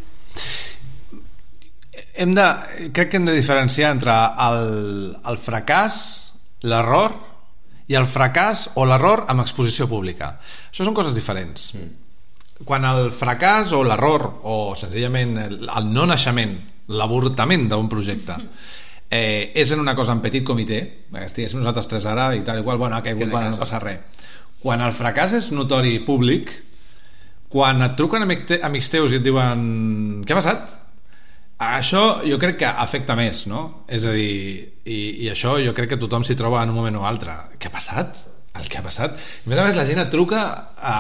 Hem 2.14 2.34
de, 2.34 2.46
crec 2.94 3.10
que 3.10 3.20
hem 3.22 3.26
de 3.30 3.36
diferenciar 3.38 3.94
entre 3.94 4.14
el, 4.48 5.14
el 5.30 5.38
fracàs, 5.42 5.96
l'error 6.66 7.16
i 7.90 7.98
el 8.00 8.06
fracàs 8.08 8.70
o 8.80 8.86
l'error 8.88 9.26
amb 9.30 9.44
exposició 9.44 9.90
pública. 9.92 10.38
Això 10.72 10.86
són 10.88 10.96
coses 10.98 11.14
diferents. 11.18 11.74
Mm 11.78 12.03
quan 12.62 12.86
el 12.86 13.10
fracàs 13.16 13.74
o 13.74 13.82
l'error 13.86 14.28
o 14.50 14.58
senzillament 14.78 15.38
el, 15.42 15.90
no 15.90 16.06
naixement, 16.10 16.56
l'avortament 16.94 17.68
d'un 17.72 17.90
projecte 17.90 18.38
eh, 19.10 19.52
és 19.56 19.72
en 19.72 19.82
una 19.82 19.96
cosa 19.96 20.16
en 20.16 20.22
petit 20.24 20.46
comitè 20.46 20.80
eh, 20.82 21.24
estiguéssim 21.24 21.62
nosaltres 21.62 21.90
tres 21.92 22.08
ara 22.10 22.32
i 22.36 22.44
tal 22.46 22.62
i 22.62 22.66
qual, 22.66 22.78
bueno, 22.82 23.02
caigut, 23.06 23.30
bueno, 23.32 23.52
no 23.54 23.62
passa 23.62 23.82
res 23.84 24.30
quan 24.64 24.84
el 24.84 24.94
fracàs 24.96 25.36
és 25.40 25.52
notori 25.56 25.98
públic 26.06 26.54
quan 27.54 27.86
et 27.86 27.98
truquen 28.00 28.26
amic 28.26 28.48
te 28.50 28.60
amics 28.66 28.90
teus 28.90 29.14
i 29.14 29.20
et 29.20 29.26
diuen 29.26 30.24
què 30.26 30.34
ha 30.34 30.40
passat? 30.40 30.80
això 31.64 32.04
jo 32.26 32.38
crec 32.42 32.60
que 32.64 32.70
afecta 32.70 33.16
més 33.16 33.46
no? 33.48 33.86
és 33.88 34.06
a 34.06 34.14
dir, 34.16 34.70
i, 34.84 35.00
i 35.26 35.32
això 35.32 35.58
jo 35.64 35.76
crec 35.78 35.94
que 35.94 36.02
tothom 36.02 36.26
s'hi 36.26 36.38
troba 36.40 36.64
en 36.64 36.74
un 36.74 36.80
moment 36.80 37.02
o 37.02 37.08
altre 37.08 37.36
què 37.58 37.70
ha 37.70 37.76
passat? 37.76 38.24
el 38.60 38.70
que 38.70 38.80
ha 38.80 38.86
passat? 38.86 39.20
a 39.20 39.50
més 39.50 39.60
a 39.60 39.68
més 39.68 39.78
la 39.78 39.86
gent 39.90 40.02
et 40.04 40.12
truca 40.14 40.44
a 40.78 40.98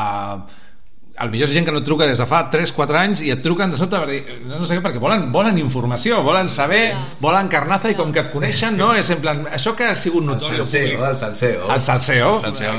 el 1.13 1.29
millor 1.29 1.45
és 1.45 1.53
gent 1.53 1.67
que 1.67 1.73
no 1.73 1.79
et 1.83 1.85
truca 1.85 2.07
des 2.09 2.17
de 2.17 2.25
fa 2.25 2.39
3-4 2.51 2.97
anys 2.97 3.21
i 3.21 3.29
et 3.33 3.41
truquen 3.45 3.69
de 3.69 3.77
sobte 3.77 3.99
per 4.01 4.07
dir, 4.09 4.37
no 4.49 4.65
sé 4.65 4.77
què, 4.77 4.81
perquè 4.81 5.01
volen, 5.01 5.27
volen 5.33 5.59
informació, 5.61 6.23
volen 6.25 6.49
saber, 6.49 6.95
volen 7.21 7.51
carnaza 7.51 7.91
i 7.93 7.97
com 7.97 8.13
que 8.13 8.23
et 8.23 8.31
coneixen, 8.33 8.77
no? 8.79 8.91
És 8.97 9.11
en 9.13 9.21
plan, 9.21 9.43
això 9.53 9.75
que 9.77 9.91
ha 9.91 9.97
sigut 9.99 10.25
notori. 10.25 10.57
El 10.57 10.65
salseo, 10.65 11.03
el 11.09 11.19
salseo. 11.21 11.67
El 11.69 11.83
salseo. 11.85 12.31
El 12.39 12.41
salseo 12.47 12.73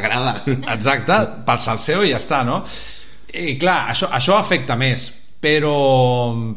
agrada. 0.00 0.34
Exacte, 0.74 1.20
pel 1.46 1.62
salseo 1.62 2.02
i 2.02 2.10
ja 2.10 2.18
està, 2.22 2.42
no? 2.46 2.64
I 3.36 3.54
clar, 3.60 3.84
això, 3.92 4.10
això 4.16 4.40
afecta 4.40 4.74
més, 4.80 5.06
però, 5.46 5.76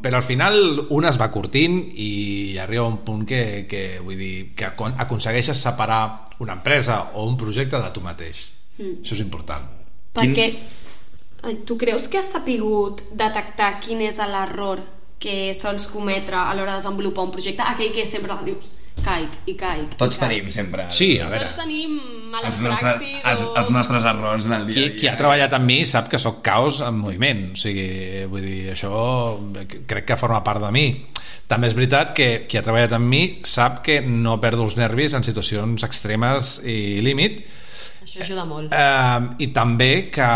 però 0.01 0.23
al 0.23 0.25
final 0.25 0.59
un 0.89 1.05
es 1.05 1.19
va 1.21 1.29
curtint 1.29 1.81
i 1.93 2.57
arriba 2.57 2.87
un 2.89 3.03
punt 3.05 3.27
que, 3.29 3.67
que 3.69 3.83
vull 4.01 4.17
dir, 4.17 4.33
que 4.57 4.71
aconsegueixes 4.73 5.61
separar 5.61 6.01
una 6.41 6.57
empresa 6.57 7.03
o 7.13 7.27
un 7.29 7.37
projecte 7.37 7.77
de 7.77 7.93
tu 7.93 8.01
mateix. 8.01 8.47
Mm. 8.79 9.01
Això 9.03 9.13
és 9.19 9.25
important. 9.27 9.69
Perquè... 10.15 10.49
Quin 10.49 10.77
tu 11.65 11.77
creus 11.77 12.07
que 12.07 12.19
has 12.19 12.31
sapigut 12.33 13.03
detectar 13.11 13.77
quin 13.83 14.01
és 14.05 14.17
l'error 14.19 14.83
que 15.19 15.53
sols 15.55 15.87
cometre 15.91 16.37
a 16.39 16.51
l'hora 16.55 16.77
de 16.77 16.83
desenvolupar 16.83 17.27
un 17.27 17.31
projecte? 17.31 17.63
Aquell 17.63 17.91
que 17.95 18.05
sempre 18.07 18.35
dius, 18.45 18.69
caic 19.03 19.49
i 19.49 19.55
caic. 19.59 19.95
Tots 19.99 20.17
i 20.17 20.19
caic. 20.19 20.29
tenim 20.29 20.51
sempre... 20.53 20.85
Sí, 20.95 21.09
a 21.19 21.29
veure. 21.31 21.45
Tots 21.45 21.57
tenim 21.59 21.95
males 22.33 22.51
els 22.51 22.61
nostres, 22.63 22.99
praxis 22.99 23.29
els, 23.31 23.45
o... 23.45 23.53
els 23.61 23.71
nostres 23.75 24.07
errors 24.11 24.49
del 24.51 24.65
dia 24.67 24.75
qui, 24.75 24.83
a 24.83 24.89
dia. 24.89 24.97
qui 24.99 25.09
ha 25.11 25.15
treballat 25.19 25.55
amb 25.57 25.69
mi 25.71 25.79
sap 25.89 26.09
que 26.11 26.19
sóc 26.21 26.41
caos 26.45 26.81
en 26.85 26.99
moviment 26.99 27.45
o 27.53 27.59
sigui, 27.59 27.87
vull 28.31 28.45
dir, 28.45 28.59
això 28.75 28.91
crec 29.89 30.09
que 30.11 30.19
forma 30.19 30.43
part 30.45 30.63
de 30.63 30.71
mi 30.75 30.85
també 31.49 31.71
és 31.71 31.77
veritat 31.77 32.13
que 32.17 32.29
qui 32.49 32.59
ha 32.59 32.65
treballat 32.65 32.93
amb 32.97 33.09
mi 33.09 33.23
sap 33.47 33.81
que 33.85 33.99
no 34.05 34.37
perdo 34.43 34.67
els 34.67 34.77
nervis 34.79 35.17
en 35.17 35.25
situacions 35.25 35.87
extremes 35.87 36.57
i 36.67 36.99
límit 37.05 37.41
això 38.03 38.23
ajuda 38.27 38.45
molt 38.49 38.75
eh, 38.75 39.19
i 39.45 39.49
també 39.55 39.91
que 40.13 40.29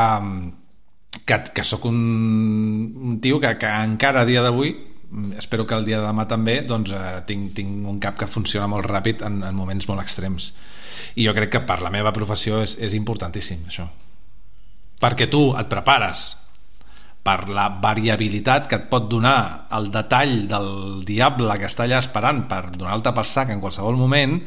que, 1.25 1.37
que 1.55 1.63
sóc 1.63 1.85
un, 1.89 1.99
un 2.99 3.19
tio 3.23 3.39
que, 3.39 3.55
que 3.59 3.69
encara 3.83 4.23
a 4.23 4.29
dia 4.29 4.43
d'avui 4.43 4.73
espero 5.37 5.65
que 5.67 5.75
el 5.75 5.85
dia 5.85 5.99
de 6.01 6.07
demà 6.07 6.25
també 6.29 6.61
doncs, 6.67 6.93
eh, 6.93 7.21
tinc, 7.29 7.51
tinc 7.57 7.87
un 7.89 7.99
cap 8.01 8.17
que 8.17 8.29
funciona 8.29 8.67
molt 8.67 8.87
ràpid 8.89 9.21
en, 9.25 9.41
en 9.45 9.55
moments 9.55 9.87
molt 9.89 10.01
extrems. 10.01 10.51
I 11.15 11.27
jo 11.27 11.33
crec 11.37 11.51
que 11.53 11.65
per 11.67 11.81
la 11.83 11.91
meva 11.93 12.13
professió 12.15 12.63
és, 12.63 12.75
és 12.81 12.95
importantíssim 12.97 13.67
això. 13.69 13.85
Perquè 15.03 15.29
tu 15.29 15.51
et 15.59 15.69
prepares 15.69 16.31
per 17.23 17.47
la 17.47 17.69
variabilitat 17.83 18.67
que 18.67 18.81
et 18.81 18.89
pot 18.91 19.05
donar 19.11 19.67
el 19.75 19.89
detall 19.93 20.43
del 20.49 20.69
diable 21.07 21.55
que 21.59 21.69
està 21.69 21.85
allà 21.85 22.01
esperant 22.03 22.43
per 22.49 22.65
donar-te 22.73 23.13
pel 23.15 23.29
sac 23.29 23.53
en 23.53 23.61
qualsevol 23.63 23.99
moment 23.99 24.39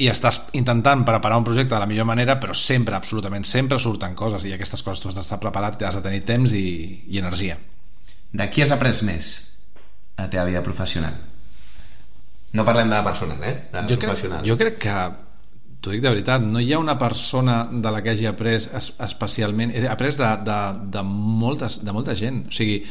i 0.00 0.08
estàs 0.08 0.40
intentant 0.56 1.04
preparar 1.04 1.38
un 1.40 1.44
projecte 1.44 1.74
de 1.74 1.80
la 1.82 1.88
millor 1.88 2.08
manera 2.08 2.38
però 2.40 2.56
sempre, 2.56 2.96
absolutament 2.96 3.44
sempre 3.44 3.78
surten 3.78 4.16
coses 4.16 4.46
i 4.48 4.54
aquestes 4.56 4.82
coses 4.86 5.02
tu 5.02 5.10
has 5.10 5.18
d'estar 5.18 5.40
preparat 5.42 5.82
has 5.84 5.98
de 5.98 6.04
tenir 6.06 6.22
temps 6.28 6.54
i, 6.56 6.66
i 7.08 7.20
energia 7.20 7.58
De 8.32 8.46
qui 8.50 8.62
has 8.62 8.72
après 8.72 9.02
més 9.02 9.32
a 10.16 10.22
la 10.22 10.30
teva 10.30 10.46
vida 10.46 10.62
professional? 10.62 11.16
No 12.52 12.64
parlem 12.66 12.90
de 12.90 12.96
la 12.96 13.02
personal, 13.06 13.42
eh? 13.42 13.56
De 13.72 13.80
la 13.80 13.88
jo 13.88 13.98
professional. 13.98 14.40
crec, 14.40 14.48
jo 14.48 14.56
crec 14.58 14.78
que 14.84 14.94
t'ho 15.80 15.94
dic 15.94 16.02
de 16.04 16.12
veritat, 16.12 16.44
no 16.44 16.60
hi 16.60 16.72
ha 16.74 16.80
una 16.80 16.96
persona 17.00 17.62
de 17.72 17.92
la 17.92 18.02
que 18.04 18.12
hagi 18.12 18.28
après 18.28 18.68
es, 18.68 18.90
especialment 19.00 19.72
he 19.72 19.86
après 19.88 20.16
de, 20.18 20.30
de, 20.46 20.58
de, 20.96 21.02
moltes, 21.04 21.80
de 21.84 21.94
molta 21.96 22.14
gent 22.14 22.44
o 22.48 22.54
sigui, 22.54 22.82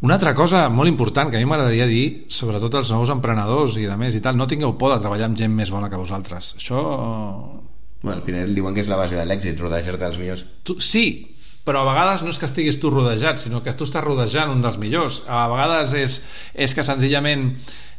una 0.00 0.14
altra 0.14 0.34
cosa 0.38 0.68
molt 0.70 0.90
important 0.90 1.30
que 1.30 1.38
a 1.38 1.42
mi 1.42 1.48
m'agradaria 1.50 1.88
dir, 1.90 2.04
sobretot 2.30 2.76
als 2.78 2.92
nous 2.94 3.10
emprenedors 3.10 3.78
i 3.80 3.88
de 3.88 3.96
més 3.98 4.14
i 4.14 4.22
tal, 4.22 4.36
no 4.38 4.46
tingueu 4.46 4.76
por 4.78 4.94
de 4.94 5.00
treballar 5.02 5.26
amb 5.26 5.38
gent 5.40 5.54
més 5.54 5.72
bona 5.74 5.90
que 5.90 5.98
vosaltres. 5.98 6.54
Això... 6.60 6.82
Bueno, 7.98 8.14
al 8.14 8.22
final 8.22 8.54
diuen 8.54 8.76
que 8.76 8.84
és 8.84 8.90
la 8.92 9.00
base 9.00 9.18
de 9.18 9.24
l'èxit, 9.26 9.58
rodejar-te 9.58 10.04
dels 10.04 10.20
millors. 10.22 10.44
Tu, 10.62 10.76
sí, 10.78 11.04
però 11.66 11.82
a 11.82 11.88
vegades 11.90 12.22
no 12.22 12.30
és 12.30 12.38
que 12.38 12.46
estiguis 12.46 12.78
tu 12.78 12.92
rodejat, 12.94 13.42
sinó 13.42 13.58
que 13.64 13.74
tu 13.74 13.88
estàs 13.88 14.04
rodejant 14.06 14.54
un 14.54 14.62
dels 14.62 14.78
millors. 14.78 15.24
A 15.26 15.48
vegades 15.50 15.96
és, 15.98 16.20
és 16.54 16.76
que 16.76 16.86
senzillament 16.86 17.50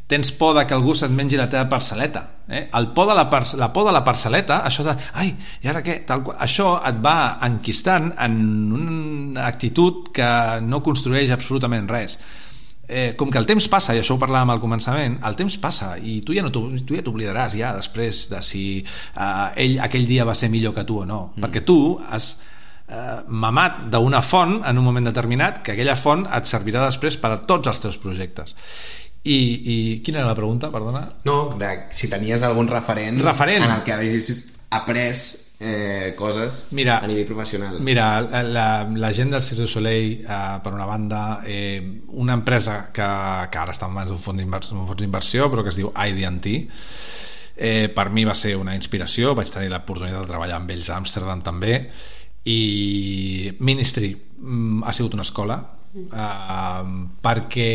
tens 0.10 0.32
por 0.34 0.56
de 0.58 0.65
que 0.65 0.74
algú 0.74 0.95
se't 0.98 1.13
mengi 1.13 1.38
la 1.38 1.48
teva 1.52 1.67
parcel·leta 1.69 2.24
eh? 2.50 2.63
el 2.74 2.89
por 2.98 3.08
de 3.08 3.15
la, 3.15 3.28
par 3.30 3.43
la 3.62 3.69
por 3.74 3.86
de 3.86 3.93
la 3.93 4.02
parcel·leta 4.04 4.63
això 4.65 4.84
de, 4.88 4.95
ai, 5.22 5.30
i 5.62 5.69
ara 5.69 5.84
què? 5.86 6.00
Tal 6.10 6.24
qual, 6.26 6.39
això 6.41 6.74
et 6.89 6.98
va 7.04 7.38
enquistant 7.45 8.12
en 8.17 8.39
una 8.74 9.45
actitud 9.45 10.10
que 10.15 10.30
no 10.65 10.82
construeix 10.86 11.32
absolutament 11.36 11.88
res 11.91 12.17
eh, 12.89 13.13
com 13.15 13.30
que 13.30 13.38
el 13.38 13.45
temps 13.45 13.69
passa, 13.69 13.93
i 13.93 14.02
això 14.02 14.17
ho 14.17 14.22
parlàvem 14.22 14.50
al 14.56 14.62
començament, 14.63 15.19
el 15.30 15.38
temps 15.38 15.60
passa 15.62 15.93
i 16.02 16.19
tu 16.26 16.34
ja 16.34 16.41
no 16.41 16.50
tu 16.52 16.65
ja 16.89 17.06
t'oblidaràs 17.06 17.56
ja 17.62 17.76
després 17.78 18.26
de 18.34 18.41
si 18.43 18.63
eh, 18.82 19.50
ell 19.62 19.78
aquell 19.86 20.10
dia 20.10 20.26
va 20.26 20.34
ser 20.34 20.50
millor 20.50 20.74
que 20.74 20.88
tu 20.89 21.04
o 21.04 21.06
no, 21.06 21.28
mm. 21.36 21.45
perquè 21.45 21.62
tu 21.67 21.80
has 22.10 22.32
eh, 22.89 23.19
mamat 23.30 23.86
d'una 23.93 24.24
font 24.26 24.63
en 24.65 24.82
un 24.82 24.89
moment 24.89 25.13
determinat 25.13 25.62
que 25.62 25.78
aquella 25.78 25.95
font 26.00 26.26
et 26.26 26.50
servirà 26.50 26.89
després 26.89 27.22
per 27.22 27.36
a 27.36 27.43
tots 27.45 27.69
els 27.69 27.86
teus 27.86 28.02
projectes 28.02 28.58
i, 29.30 29.39
i 29.74 29.76
quina 30.06 30.24
era 30.24 30.32
la 30.32 30.38
pregunta, 30.38 30.72
perdona? 30.74 31.04
No, 31.28 31.52
de 31.60 31.70
si 31.94 32.10
tenies 32.10 32.44
algun 32.46 32.70
referent, 32.72 33.22
referent. 33.22 33.68
en 33.68 33.76
el 33.76 33.84
que 33.86 33.94
haguessis 33.94 34.42
après 34.74 35.13
eh, 35.60 36.15
coses 36.18 36.68
mira, 36.72 36.98
a 36.98 37.08
nivell 37.08 37.28
professional. 37.28 37.80
Mira, 37.84 38.22
la, 38.22 38.88
la 38.89 39.13
gent 39.13 39.36
del 39.36 39.44
Cirque 39.44 39.68
du 39.68 39.68
Soleil, 39.68 40.24
eh, 40.24 40.60
per 40.63 40.74
una 40.74 40.86
banda, 40.86 41.42
eh, 41.46 42.02
una 42.08 42.34
empresa 42.34 42.80
que, 42.94 43.10
que 43.52 43.62
ara 43.62 43.76
està 43.76 43.89
en 43.89 43.98
mans 43.98 44.13
d'un 44.13 44.22
fons 44.24 45.02
d'inversió, 45.02 45.50
però 45.52 45.65
que 45.65 45.74
es 45.74 45.80
diu 45.82 45.92
ID&T, 45.94 46.56
eh, 47.60 47.89
per 47.94 48.10
mi 48.10 48.24
va 48.26 48.38
ser 48.38 48.56
una 48.58 48.78
inspiració, 48.78 49.36
vaig 49.36 49.52
tenir 49.52 49.70
l'oportunitat 49.74 50.24
de 50.24 50.32
treballar 50.32 50.62
amb 50.62 50.72
ells 50.74 50.89
a 50.89 50.98
Amsterdam 50.98 51.44
també, 51.46 51.84
i 52.50 53.52
Ministry 53.60 54.13
mm, 54.15 54.88
ha 54.88 54.96
sigut 54.96 55.13
una 55.18 55.28
escola 55.28 55.60
uh, 55.95 56.84
perquè 57.21 57.71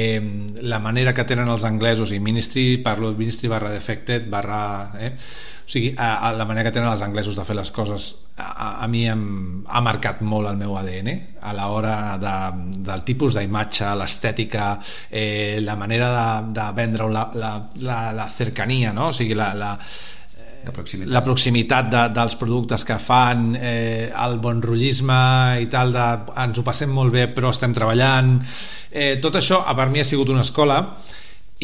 la 0.62 0.78
manera 0.82 1.14
que 1.14 1.26
tenen 1.28 1.50
els 1.50 1.64
anglesos 1.64 2.12
i 2.14 2.20
Ministry, 2.20 2.78
parlo 2.84 3.12
de 3.12 3.18
Ministry 3.18 3.50
barra 3.52 3.74
Defected 3.74 4.30
barra... 4.30 4.62
Eh? 5.00 5.12
o 5.64 5.70
sigui, 5.70 5.94
a, 5.96 6.28
a 6.28 6.32
la 6.36 6.44
manera 6.44 6.66
que 6.66 6.74
tenen 6.76 6.90
els 6.90 7.00
anglesos 7.00 7.38
de 7.38 7.44
fer 7.48 7.54
les 7.56 7.70
coses 7.72 8.10
a, 8.36 8.84
a 8.84 8.88
mi 8.90 9.06
em, 9.08 9.62
ha 9.64 9.80
marcat 9.80 10.20
molt 10.20 10.50
el 10.50 10.58
meu 10.60 10.74
ADN 10.76 11.08
a 11.40 11.54
l'hora 11.56 11.94
de, 12.20 12.34
del 12.84 13.04
tipus 13.08 13.38
d'imatge, 13.38 13.88
l'estètica 13.96 14.74
eh, 15.08 15.62
la 15.64 15.78
manera 15.80 16.10
de, 16.12 16.26
de 16.60 16.66
vendre 16.76 17.08
la, 17.08 17.30
la, 17.32 17.54
la, 17.80 18.00
la 18.12 18.28
cercania 18.28 18.92
no? 18.92 19.08
o 19.08 19.16
sigui, 19.16 19.32
la, 19.38 19.54
la, 19.56 19.72
la 20.64 20.72
proximitat, 20.72 21.12
la 21.12 21.22
proximitat 21.24 21.90
de, 21.92 22.04
dels 22.16 22.36
productes 22.40 22.84
que 22.86 22.96
fan 23.02 23.52
eh, 23.58 24.10
el 24.10 24.38
bon 24.42 24.62
rotllisme 24.64 25.18
i 25.62 25.68
tal 25.72 25.92
de, 25.94 26.06
ens 26.44 26.60
ho 26.60 26.64
passem 26.66 26.92
molt 26.92 27.14
bé 27.14 27.28
però 27.34 27.52
estem 27.54 27.74
treballant 27.76 28.38
eh, 28.90 29.18
tot 29.22 29.36
això 29.40 29.62
a 29.64 29.76
per 29.76 29.90
mi 29.92 30.02
ha 30.02 30.08
sigut 30.08 30.32
una 30.32 30.44
escola 30.46 30.80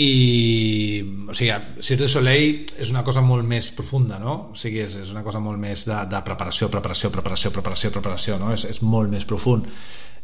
i 0.01 1.01
o 1.29 1.35
sigui, 1.35 1.51
Cirque 1.83 2.05
du 2.05 2.09
Soleil 2.09 2.77
és 2.79 2.93
una 2.93 3.03
cosa 3.07 3.25
molt 3.27 3.47
més 3.47 3.73
profunda 3.77 4.21
no? 4.23 4.37
o 4.53 4.59
sigui, 4.59 4.85
és, 4.85 4.95
és 5.03 5.11
una 5.15 5.25
cosa 5.27 5.43
molt 5.43 5.59
més 5.61 5.85
de, 5.89 5.97
de 6.11 6.21
preparació, 6.27 6.71
preparació, 6.73 7.11
preparació, 7.11 7.51
preparació, 7.57 7.91
preparació 7.97 8.39
no? 8.41 8.53
és, 8.55 8.69
és 8.71 8.83
molt 8.87 9.11
més 9.13 9.27
profund 9.29 9.67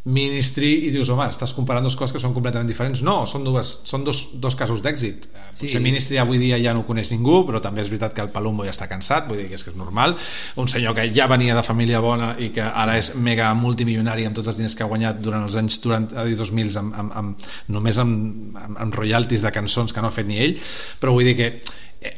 Ministry 0.07 0.69
i 0.87 0.91
dius, 0.95 1.09
home, 1.11 1.25
estàs 1.33 1.51
comparant 1.57 1.83
dues 1.83 1.97
coses 1.99 2.15
que 2.15 2.21
són 2.23 2.31
completament 2.35 2.69
diferents. 2.71 3.01
No, 3.03 3.25
són, 3.27 3.43
dues, 3.43 3.73
són 3.89 4.05
dos, 4.07 4.21
dos 4.39 4.55
casos 4.55 4.79
d'èxit. 4.85 5.25
Eh, 5.27 5.47
sí. 5.49 5.65
Potser 5.65 5.81
Ministry 5.83 6.21
avui 6.23 6.39
dia 6.39 6.61
ja 6.63 6.75
no 6.77 6.85
ho 6.85 6.87
coneix 6.87 7.11
ningú, 7.11 7.41
però 7.49 7.59
també 7.65 7.83
és 7.83 7.91
veritat 7.91 8.15
que 8.15 8.23
el 8.23 8.31
Palumbo 8.31 8.63
ja 8.63 8.71
està 8.71 8.87
cansat, 8.87 9.27
vull 9.27 9.41
dir 9.43 9.49
que 9.51 9.59
és 9.59 9.67
que 9.67 9.73
és 9.73 9.79
normal. 9.79 10.15
Un 10.63 10.71
senyor 10.71 10.95
que 10.95 11.09
ja 11.17 11.27
venia 11.27 11.57
de 11.59 11.65
família 11.67 12.03
bona 12.05 12.37
i 12.39 12.53
que 12.55 12.63
ara 12.63 12.95
és 13.01 13.11
mega 13.19 13.51
multimilionari 13.59 14.29
amb 14.29 14.39
tots 14.39 14.53
els 14.53 14.61
diners 14.61 14.79
que 14.79 14.87
ha 14.87 14.91
guanyat 14.93 15.19
durant 15.25 15.49
els 15.49 15.59
anys 15.59 15.81
durant 15.83 16.07
els 16.23 16.39
2000 16.39 16.79
amb, 16.79 16.95
amb, 17.03 17.17
amb, 17.19 17.51
només 17.75 17.99
amb, 17.99 18.55
amb, 18.63 18.79
amb 18.87 19.01
royalties 19.03 19.43
de 19.43 19.53
cançons 19.59 19.91
que 19.91 20.05
no 20.05 20.13
ha 20.13 20.15
fet 20.15 20.31
ni 20.31 20.39
ell, 20.45 20.55
però 21.03 21.17
vull 21.19 21.27
dir 21.27 21.35
que 21.41 21.51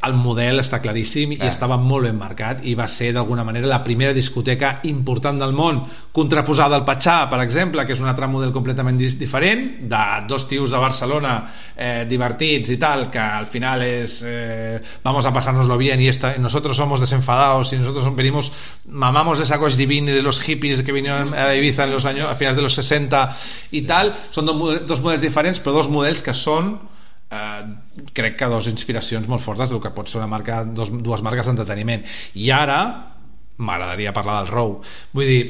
el 0.05 0.15
model 0.17 0.61
està 0.61 0.79
claríssim 0.83 1.35
Clar. 1.35 1.47
i 1.47 1.49
estava 1.49 1.77
molt 1.81 2.07
ben 2.09 2.17
marcat 2.19 2.63
i 2.67 2.75
va 2.77 2.87
ser 2.91 3.11
d'alguna 3.15 3.45
manera 3.47 3.69
la 3.69 3.81
primera 3.83 4.13
discoteca 4.13 4.79
important 4.89 5.39
del 5.41 5.55
món 5.55 5.81
contraposada 6.11 6.75
al 6.75 6.85
Patxà, 6.87 7.29
per 7.31 7.39
exemple, 7.43 7.85
que 7.85 7.93
és 7.95 8.01
un 8.03 8.09
altre 8.09 8.27
model 8.27 8.51
completament 8.51 8.97
diferent, 8.99 9.65
de 9.89 10.03
dos 10.27 10.47
tios 10.49 10.71
de 10.73 10.81
Barcelona 10.81 11.35
eh, 11.75 12.05
divertits 12.09 12.73
i 12.73 12.79
tal, 12.81 13.07
que 13.13 13.21
al 13.21 13.47
final 13.47 13.83
és 13.85 14.19
eh, 14.25 14.81
vamos 15.03 15.25
a 15.25 15.33
pasárnoslo 15.33 15.77
bien 15.77 16.01
y 16.01 16.07
esta, 16.07 16.35
nosotros 16.37 16.75
somos 16.77 16.99
desenfadados 16.99 17.71
y 17.73 17.77
nosotros 17.77 18.15
venimos 18.15 18.51
mamamos 18.89 19.37
de 19.37 19.43
esa 19.45 19.59
cosa 19.59 19.77
divina 19.77 20.11
de 20.11 20.21
los 20.21 20.41
hippies 20.41 20.81
que 20.81 20.91
vinieron 20.91 21.33
a 21.33 21.53
Ibiza 21.55 21.85
en 21.85 21.91
los 21.91 22.05
años, 22.05 22.27
a 22.27 22.35
finales 22.35 22.57
de 22.57 22.63
los 22.63 22.73
60 22.73 23.29
i 23.71 23.83
tal, 23.87 24.13
són 24.33 24.47
dos, 24.49 24.85
dos 24.89 25.01
models 25.03 25.23
diferents 25.23 25.59
però 25.61 25.75
dos 25.79 25.89
models 25.91 26.23
que 26.25 26.35
són 26.35 26.75
eh, 27.31 27.63
crec 28.13 28.37
que 28.39 28.51
dos 28.51 28.67
inspiracions 28.71 29.29
molt 29.29 29.43
fortes 29.45 29.71
del 29.71 29.81
que 29.83 29.93
pot 29.95 30.09
ser 30.09 30.21
una 30.21 30.29
marca, 30.31 30.63
dos, 30.63 30.91
dues 30.91 31.23
marques 31.25 31.49
d'entreteniment 31.49 32.05
i 32.35 32.51
ara 32.55 32.79
m'agradaria 33.59 34.15
parlar 34.15 34.41
del 34.41 34.53
Row 34.53 34.77
vull 35.13 35.27
dir 35.27 35.41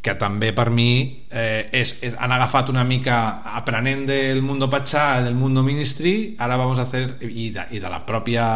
que 0.00 0.14
també 0.16 0.54
per 0.56 0.70
mi 0.72 1.26
eh, 1.28 1.68
és, 1.76 1.98
és, 2.00 2.14
han 2.16 2.32
agafat 2.32 2.70
una 2.72 2.86
mica 2.88 3.42
aprenent 3.52 4.06
del 4.08 4.40
mundo 4.40 4.70
Pachá 4.72 5.20
del 5.20 5.36
mundo 5.36 5.62
Ministry 5.62 6.36
ara 6.38 6.56
vamos 6.56 6.78
a 6.78 6.88
hacer 6.88 7.18
i 7.28 7.50
de, 7.52 7.66
i 7.76 7.82
de 7.82 7.92
la 7.92 8.00
pròpia 8.08 8.46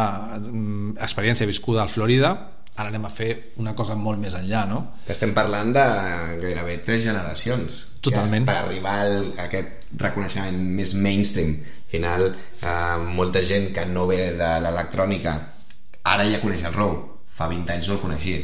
mm, 0.41 0.97
experiència 1.05 1.45
viscuda 1.45 1.83
al 1.83 1.93
Florida 1.93 2.33
ara 2.75 2.89
anem 2.89 3.05
a 3.07 3.11
fer 3.13 3.29
una 3.61 3.75
cosa 3.75 3.95
molt 3.95 4.19
més 4.19 4.33
enllà 4.35 4.65
no? 4.67 4.81
Estem 5.07 5.31
parlant 5.37 5.71
de 5.75 5.83
gairebé 6.41 6.79
tres 6.83 7.05
generacions. 7.05 7.83
Totalment. 8.03 8.43
Que 8.43 8.51
per 8.51 8.65
arribar 8.65 8.95
a 9.05 9.45
aquest 9.45 9.84
reconeixement 9.97 10.57
més 10.77 10.93
mainstream, 10.95 11.55
al 11.85 11.91
final, 11.91 12.27
eh, 12.61 12.97
molta 13.15 13.43
gent 13.43 13.71
que 13.73 13.85
no 13.85 14.07
ve 14.07 14.33
de 14.37 14.51
l'electrònica 14.65 15.35
ara 16.03 16.25
ja 16.29 16.41
coneix 16.41 16.63
el 16.63 16.73
Row. 16.73 16.95
Fa 17.35 17.47
20 17.51 17.71
anys 17.73 17.87
no 17.89 17.95
el 17.95 17.99
coneixia. 17.99 18.39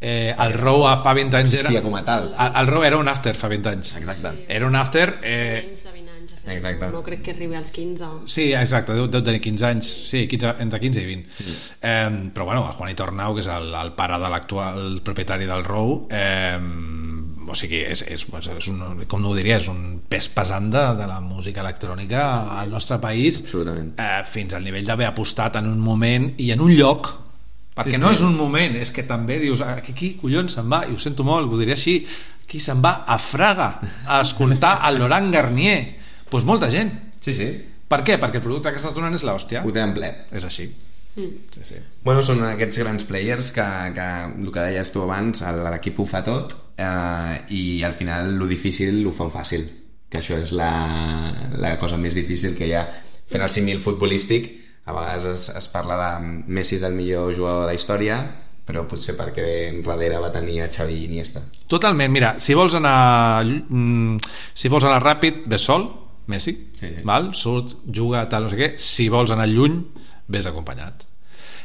eh, 0.00 0.32
el 0.38 0.52
Row 0.54 0.84
a 0.86 1.02
fa 1.02 1.12
20 1.12 1.34
anys 1.36 1.54
era 1.58 1.80
com 1.82 1.94
a 1.98 2.04
tal. 2.06 2.28
el, 2.38 2.52
el 2.60 2.66
Row 2.70 2.84
era 2.86 2.96
un 2.98 3.08
after 3.08 3.34
fa 3.34 3.48
20 3.50 3.66
anys 3.68 3.96
Exacte. 3.96 4.44
era 4.48 4.66
un 4.66 4.76
after 4.76 5.18
eh, 5.24 5.64
Menys 5.66 5.82
de 5.84 5.90
20 5.92 6.10
anys, 6.12 6.30
de 6.30 6.36
fet. 6.36 6.54
Exacte. 6.56 6.90
No 6.92 7.02
crec 7.02 7.22
que 7.26 7.32
arribi 7.32 7.56
als 7.58 7.72
15. 7.74 8.04
Sí, 8.30 8.52
exacte, 8.54 8.94
deu, 8.94 9.08
deu 9.10 9.24
tenir 9.26 9.40
15 9.42 9.66
anys, 9.66 9.90
sí, 10.08 10.28
15, 10.30 10.54
entre 10.62 10.78
15 10.80 11.02
i 11.02 11.06
20. 11.10 11.26
Mm. 11.26 11.56
Eh, 11.82 12.30
però 12.32 12.44
bueno, 12.46 12.62
el 12.68 12.76
Juanito 12.78 13.02
Arnau, 13.08 13.34
que 13.34 13.42
és 13.42 13.48
el, 13.50 13.74
el 13.74 13.92
pare 13.98 14.20
de 14.22 14.30
l'actual 14.30 15.00
propietari 15.04 15.50
del 15.50 15.64
Row, 15.66 16.06
eh, 16.10 16.58
o 17.48 17.56
sigui, 17.58 17.80
és, 17.88 18.02
és, 18.06 18.26
és 18.54 18.68
un, 18.70 18.82
com 19.08 19.22
no 19.22 19.32
ho 19.32 19.36
diria, 19.36 19.56
és 19.58 19.68
un 19.72 20.00
pes 20.08 20.28
pesant 20.34 20.68
de, 20.72 20.82
de 20.98 21.06
la 21.08 21.20
música 21.24 21.62
electrònica 21.64 22.24
al 22.60 22.70
nostre 22.70 22.98
país, 23.02 23.40
Absolutament. 23.42 23.94
eh, 23.98 24.22
fins 24.28 24.54
al 24.54 24.64
nivell 24.66 24.86
d'haver 24.86 25.08
apostat 25.08 25.56
en 25.60 25.70
un 25.70 25.78
moment 25.80 26.32
i 26.38 26.50
en 26.54 26.60
un 26.64 26.74
lloc 26.76 27.08
perquè 27.78 27.94
sí, 27.94 28.02
no 28.02 28.10
és 28.10 28.20
un 28.26 28.34
moment, 28.34 28.74
és 28.80 28.90
que 28.90 29.04
també 29.06 29.38
dius 29.38 29.60
aquí, 29.62 29.92
aquí 29.94 30.08
collons 30.20 30.56
se'n 30.58 30.68
va, 30.70 30.82
i 30.88 30.96
ho 30.96 30.98
sento 30.98 31.24
molt 31.26 31.46
ho 31.52 31.60
diré 31.60 31.76
així, 31.76 32.00
qui 32.48 32.58
se'n 32.60 32.80
va 32.82 33.04
a 33.06 33.18
Fraga 33.22 33.68
a 34.06 34.20
escoltar 34.24 34.78
el 34.88 34.98
Laurent 34.98 35.30
Garnier 35.30 35.78
doncs 35.84 36.28
pues 36.30 36.44
molta 36.48 36.68
gent 36.72 36.90
Sí, 37.20 37.34
sí. 37.34 37.48
per 37.88 38.02
què? 38.04 38.18
Perquè 38.20 38.40
el 38.40 38.44
producte 38.44 38.72
que 38.72 38.80
estàs 38.80 38.94
donant 38.96 39.14
és 39.16 39.24
l'hòstia. 39.26 39.62
Ho 39.64 39.72
tenen 39.72 39.94
ple. 39.96 40.10
És 40.32 40.44
així. 40.44 40.68
Mm. 41.16 41.34
Sí, 41.54 41.64
sí. 41.64 41.80
Bueno, 42.04 42.22
són 42.22 42.42
aquests 42.46 42.78
grans 42.82 43.04
players 43.08 43.50
que, 43.52 43.66
que 43.96 44.08
el 44.28 44.52
que 44.54 44.64
deies 44.70 44.92
tu 44.94 45.02
abans, 45.02 45.42
l'equip 45.42 45.98
ho 46.00 46.06
fa 46.08 46.22
tot 46.26 46.54
eh, 46.78 47.34
i 47.54 47.82
al 47.84 47.92
final 47.98 48.32
lo 48.38 48.46
difícil 48.46 49.02
ho 49.06 49.12
fan 49.12 49.30
fàcil 49.34 49.66
que 50.08 50.22
això 50.22 50.38
és 50.40 50.54
la, 50.56 50.70
la 51.60 51.74
cosa 51.78 51.98
més 52.00 52.14
difícil 52.16 52.54
que 52.56 52.64
hi 52.70 52.72
ha. 52.78 52.86
Fent 53.28 53.42
el 53.44 53.50
símil 53.52 53.82
futbolístic 53.84 54.46
a 54.88 54.94
vegades 54.96 55.26
es, 55.28 55.48
es 55.58 55.66
parla 55.68 55.98
de 56.00 56.28
Messi 56.48 56.78
és 56.78 56.84
el 56.88 56.94
millor 56.96 57.34
jugador 57.36 57.66
de 57.66 57.72
la 57.74 57.76
història 57.76 58.22
però 58.68 58.82
potser 58.88 59.14
perquè 59.16 59.44
darrere 59.84 60.18
va 60.20 60.28
tenir 60.32 60.58
a 60.60 60.68
Xavi 60.68 60.92
i 60.98 61.04
Iniesta. 61.08 61.40
Totalment, 61.72 62.12
mira, 62.12 62.34
si 62.40 62.52
vols 62.56 62.74
anar 62.76 63.40
mm, 63.44 64.18
si 64.52 64.68
vols 64.68 64.84
anar 64.84 65.00
ràpid, 65.04 65.42
ve 65.48 65.56
sol 65.60 65.86
Messi, 66.28 66.52
Sí, 66.76 66.88
sí. 66.98 67.02
val? 67.08 67.30
surt, 67.32 67.78
juga, 67.88 68.26
tal, 68.28 68.44
no 68.44 68.50
sé 68.52 68.58
què. 68.60 68.68
Si 68.76 69.06
vols 69.08 69.30
anar 69.32 69.46
lluny, 69.48 69.78
vés 70.28 70.44
acompanyat 70.48 71.06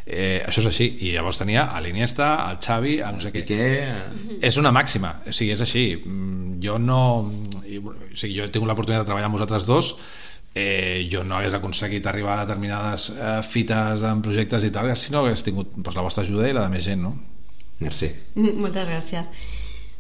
eh, 0.05 0.41
això 0.45 0.63
és 0.63 0.69
així. 0.71 0.89
I 1.07 1.13
llavors 1.15 1.39
tenia 1.41 1.67
a 1.71 1.81
l'Iniesta, 1.83 2.33
al 2.47 2.59
Xavi 2.63 2.99
a 3.01 3.11
no 3.15 3.23
sé 3.23 3.31
què. 3.33 3.43
Piqué. 3.43 4.41
És 4.41 4.59
una 4.61 4.73
màxima, 4.75 5.15
o 5.27 5.35
sigui, 5.35 5.53
és 5.55 5.63
així. 5.63 5.85
Mm, 5.99 6.59
jo 6.63 6.77
no 6.81 6.99
o 7.23 7.93
sigui, 8.15 8.35
jo 8.37 8.45
he 8.45 8.51
tingut 8.51 8.69
l'oportunitat 8.69 9.03
de 9.03 9.09
treballar 9.09 9.31
amb 9.31 9.39
vosaltres 9.39 9.67
dos. 9.69 9.95
Eh, 10.53 11.09
jo 11.09 11.23
no 11.25 11.39
hagués 11.39 11.55
aconseguit 11.57 12.05
arribar 12.05 12.37
a 12.37 12.43
determinades 12.45 13.07
eh, 13.09 13.39
fites 13.41 14.03
en 14.05 14.21
projectes 14.21 14.67
i 14.67 14.69
tal 14.69 14.91
si 14.93 15.09
no 15.09 15.23
hagués 15.23 15.41
tingut 15.41 15.71
pues, 15.79 15.95
la 15.97 16.03
vostra 16.05 16.21
ajuda 16.21 16.45
i 16.45 16.53
la 16.53 16.67
de 16.67 16.69
més 16.75 16.85
gent 16.85 17.01
no? 17.01 17.15
merci. 17.79 18.11
Mm, 18.35 18.59
Moltes 18.63 18.87
gràcies. 18.87 19.31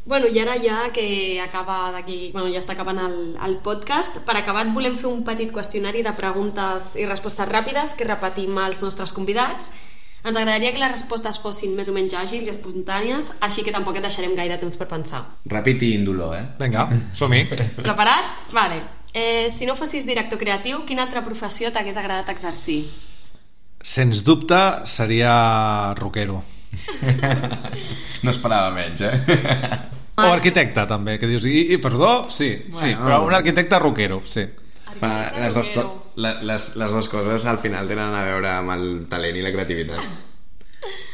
Bueno, 0.05 0.27
i 0.27 0.37
ara 0.37 0.57
ja 0.59 0.89
que 0.91 1.39
acaba 1.39 1.87
d'aquí, 1.95 2.29
bueno, 2.33 2.49
ja 2.51 2.59
està 2.59 2.75
acabant 2.75 2.99
el, 2.99 3.17
el 3.39 3.55
podcast, 3.63 4.19
per 4.27 4.35
acabat 4.35 4.67
volem 4.75 4.97
fer 4.99 5.07
un 5.07 5.23
petit 5.23 5.49
qüestionari 5.55 6.03
de 6.03 6.11
preguntes 6.17 6.93
i 6.99 7.07
respostes 7.07 7.47
ràpides 7.47 7.95
que 7.97 8.07
repetim 8.09 8.59
als 8.59 8.83
nostres 8.83 9.15
convidats. 9.15 9.71
Ens 10.23 10.37
agradaria 10.39 10.71
que 10.71 10.79
les 10.79 10.91
respostes 10.93 11.37
fossin 11.43 11.73
més 11.75 11.89
o 11.91 11.93
menys 11.95 12.13
àgils 12.15 12.47
i 12.47 12.51
espontànies, 12.53 13.25
així 13.43 13.63
que 13.65 13.73
tampoc 13.75 13.97
et 13.99 14.05
deixarem 14.05 14.35
gaire 14.37 14.55
temps 14.61 14.77
per 14.79 14.87
pensar. 14.87 15.19
ràpid 15.51 15.83
i 15.83 15.93
indolor 15.97 16.37
eh? 16.37 16.43
Vinga, 16.59 16.85
som-hi 17.13 17.41
Preparat? 17.81 18.31
Vale. 18.55 18.77
Eh, 19.13 19.51
si 19.51 19.67
no 19.67 19.75
fossis 19.75 20.07
director 20.07 20.39
creatiu, 20.39 20.85
quina 20.87 21.03
altra 21.03 21.21
professió 21.25 21.71
t'hagués 21.71 21.97
agradat 21.99 22.29
exercir? 22.31 22.85
Sens 23.83 24.23
dubte 24.23 24.57
seria 24.87 25.93
rockero. 25.99 26.39
no 28.23 28.29
esperava 28.31 28.71
menys 28.73 29.01
eh? 29.05 29.19
O 30.15 30.29
arquitecte, 30.29 30.85
també, 30.87 31.17
que 31.19 31.27
dius, 31.27 31.43
i, 31.49 31.73
i 31.73 31.77
perdó? 31.81 32.29
Sí, 32.29 32.51
sí, 32.69 32.93
Bueno. 32.93 33.05
però 33.05 33.15
un 33.27 33.33
arquitecte 33.33 33.79
rockero, 33.81 34.21
sí. 34.29 34.43
Va, 35.01 35.31
les, 35.39 35.53
dos, 35.55 35.71
les, 36.15 36.67
les 36.75 36.91
dues 36.91 37.07
coses 37.09 37.45
al 37.49 37.57
final 37.63 37.87
tenen 37.89 38.13
a 38.13 38.23
veure 38.27 38.51
amb 38.59 38.75
el 38.75 38.85
talent 39.09 39.37
i 39.39 39.41
la 39.45 39.51
creativitat. 39.55 40.21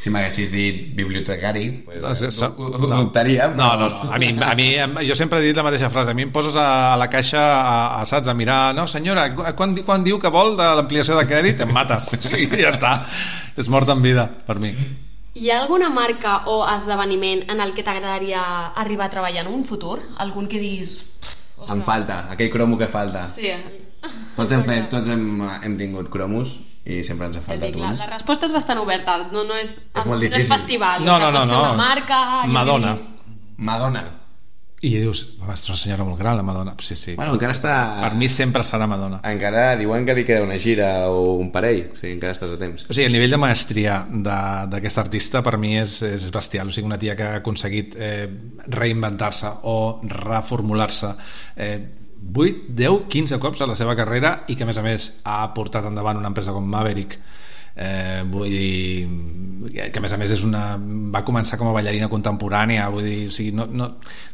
Si 0.01 0.09
m'haguessis 0.09 0.49
dit 0.49 0.95
bibliotecari, 0.97 1.65
pues, 1.85 1.99
No, 2.01 2.15
sí, 2.15 2.25
eh, 2.25 2.31
so- 2.31 2.47
ho, 2.57 2.69
ho, 2.71 2.77
ho 2.85 2.87
dubtaria. 2.87 3.49
No, 3.49 3.67
però- 3.73 3.89
no, 3.89 4.03
no. 4.05 4.13
A 4.13 4.17
mi, 4.17 4.29
a 4.41 4.55
mi, 4.55 5.05
jo 5.07 5.15
sempre 5.15 5.39
he 5.39 5.43
dit 5.43 5.55
la 5.55 5.63
mateixa 5.63 5.89
frase. 5.91 6.11
A 6.11 6.13
mi 6.17 6.23
em 6.23 6.31
poses 6.31 6.55
a, 6.55 6.93
a 6.93 6.97
la 6.97 7.09
caixa, 7.09 7.39
a, 7.61 7.99
a, 8.01 8.05
saps, 8.05 8.27
a 8.27 8.33
mirar... 8.33 8.73
No, 8.73 8.87
senyora, 8.87 9.27
qu- 9.35 9.53
quan, 9.55 9.75
quan 9.85 10.03
diu 10.03 10.17
que 10.17 10.31
vol 10.33 10.55
de 10.57 10.63
l'ampliació 10.79 11.17
de 11.19 11.27
crèdit, 11.27 11.61
em 11.61 11.71
mates. 11.75 12.09
Sí, 12.31 12.47
ja 12.49 12.71
està. 12.71 12.95
És 13.57 13.67
mort 13.69 13.89
en 13.93 14.01
vida, 14.01 14.25
per 14.47 14.57
mi. 14.63 14.73
Hi 15.35 15.51
ha 15.51 15.59
alguna 15.61 15.89
marca 15.93 16.41
o 16.49 16.63
esdeveniment 16.67 17.45
en 17.51 17.61
el 17.61 17.75
que 17.75 17.83
t'agradaria 17.85 18.41
arribar 18.73 19.05
a 19.07 19.13
treballar 19.13 19.45
en 19.45 19.53
un 19.53 19.65
futur? 19.65 19.99
Algun 20.17 20.47
que 20.49 20.57
diguis... 20.59 21.05
Em 21.73 21.81
falta, 21.85 22.17
aquell 22.33 22.49
cromo 22.53 22.77
que 22.77 22.87
falta. 22.87 23.27
Sí, 23.33 23.47
eh? 23.47 23.59
Tots 24.35 24.55
hem, 24.55 24.63
fet, 24.63 24.89
tots 24.89 25.09
hem, 25.11 25.41
hem 25.63 25.77
tingut 25.77 26.07
cromos 26.13 26.55
i 26.89 27.01
sempre 27.03 27.27
ens 27.27 27.37
ha 27.37 27.41
faltat 27.43 27.67
dic, 27.67 27.81
la, 27.81 27.89
un. 27.91 27.97
la 27.99 28.07
resposta 28.13 28.47
és 28.47 28.53
bastant 28.55 28.79
oberta, 28.81 29.17
no, 29.33 29.43
no 29.43 29.57
és, 29.59 29.75
És 29.93 30.05
molt 30.07 30.23
no 30.31 30.39
és 30.39 30.47
festival, 30.49 31.03
No, 31.05 31.19
no, 31.19 31.29
no, 31.35 31.43
no. 31.45 31.59
marca... 31.77 32.21
Madonna. 32.47 32.95
Madonna. 33.57 34.03
I 34.79 34.93
dius, 34.95 35.21
és 35.35 35.63
una 35.67 35.75
senyora 35.75 36.05
molt 36.07 36.19
gran, 36.21 36.37
la 36.39 36.43
Madonna. 36.45 36.73
Sí, 36.79 36.95
sí. 36.95 37.15
Bueno, 37.17 37.33
encara 37.35 37.51
està... 37.51 37.73
Per 37.99 38.13
mi 38.15 38.29
sempre 38.31 38.63
serà 38.63 38.87
Madonna. 38.87 39.19
Encara 39.27 39.73
diuen 39.79 40.05
que 40.07 40.15
li 40.15 40.23
queda 40.27 40.45
una 40.45 40.55
gira 40.61 41.09
o 41.11 41.33
un 41.35 41.49
parell, 41.51 41.89
o 41.91 41.97
sigui, 41.99 42.13
encara 42.15 42.31
estàs 42.35 42.53
a 42.55 42.59
temps. 42.61 42.85
O 42.87 42.95
sigui, 42.95 43.09
el 43.09 43.17
nivell 43.17 43.35
de 43.35 43.41
maestria 43.43 43.97
d'aquest 44.07 45.01
artista 45.03 45.43
per 45.43 45.57
mi 45.59 45.73
és, 45.81 45.97
és 46.07 46.29
bestial. 46.31 46.71
O 46.71 46.75
sigui, 46.75 46.87
una 46.87 46.99
tia 47.01 47.17
que 47.19 47.27
ha 47.27 47.41
aconseguit 47.41 47.97
eh, 47.99 48.23
reinventar-se 48.71 49.51
o 49.67 49.75
reformular-se 50.15 51.11
eh, 51.59 51.75
8, 52.19 52.71
10, 52.79 53.03
15 53.11 53.39
cops 53.43 53.65
a 53.65 53.67
la 53.67 53.75
seva 53.75 53.97
carrera 53.99 54.45
i 54.47 54.55
que, 54.55 54.63
a 54.63 54.69
més 54.69 54.79
a 54.79 54.85
més, 54.85 55.11
ha 55.27 55.41
portat 55.55 55.91
endavant 55.91 56.23
una 56.23 56.31
empresa 56.31 56.55
com 56.55 56.63
Maverick 56.71 57.19
eh, 57.79 58.21
vull 58.27 58.49
dir 58.51 59.09
que 59.69 59.99
a 59.99 60.01
més 60.01 60.11
a 60.15 60.17
més 60.17 60.31
és 60.33 60.41
una, 60.43 60.61
va 61.13 61.21
començar 61.27 61.57
com 61.59 61.67
a 61.69 61.73
ballarina 61.75 62.07
contemporània 62.11 62.87
vull 62.91 63.05
dir, 63.05 63.27
o 63.29 63.31
sigui, 63.35 63.51
no, 63.55 63.65
no, 63.69 63.89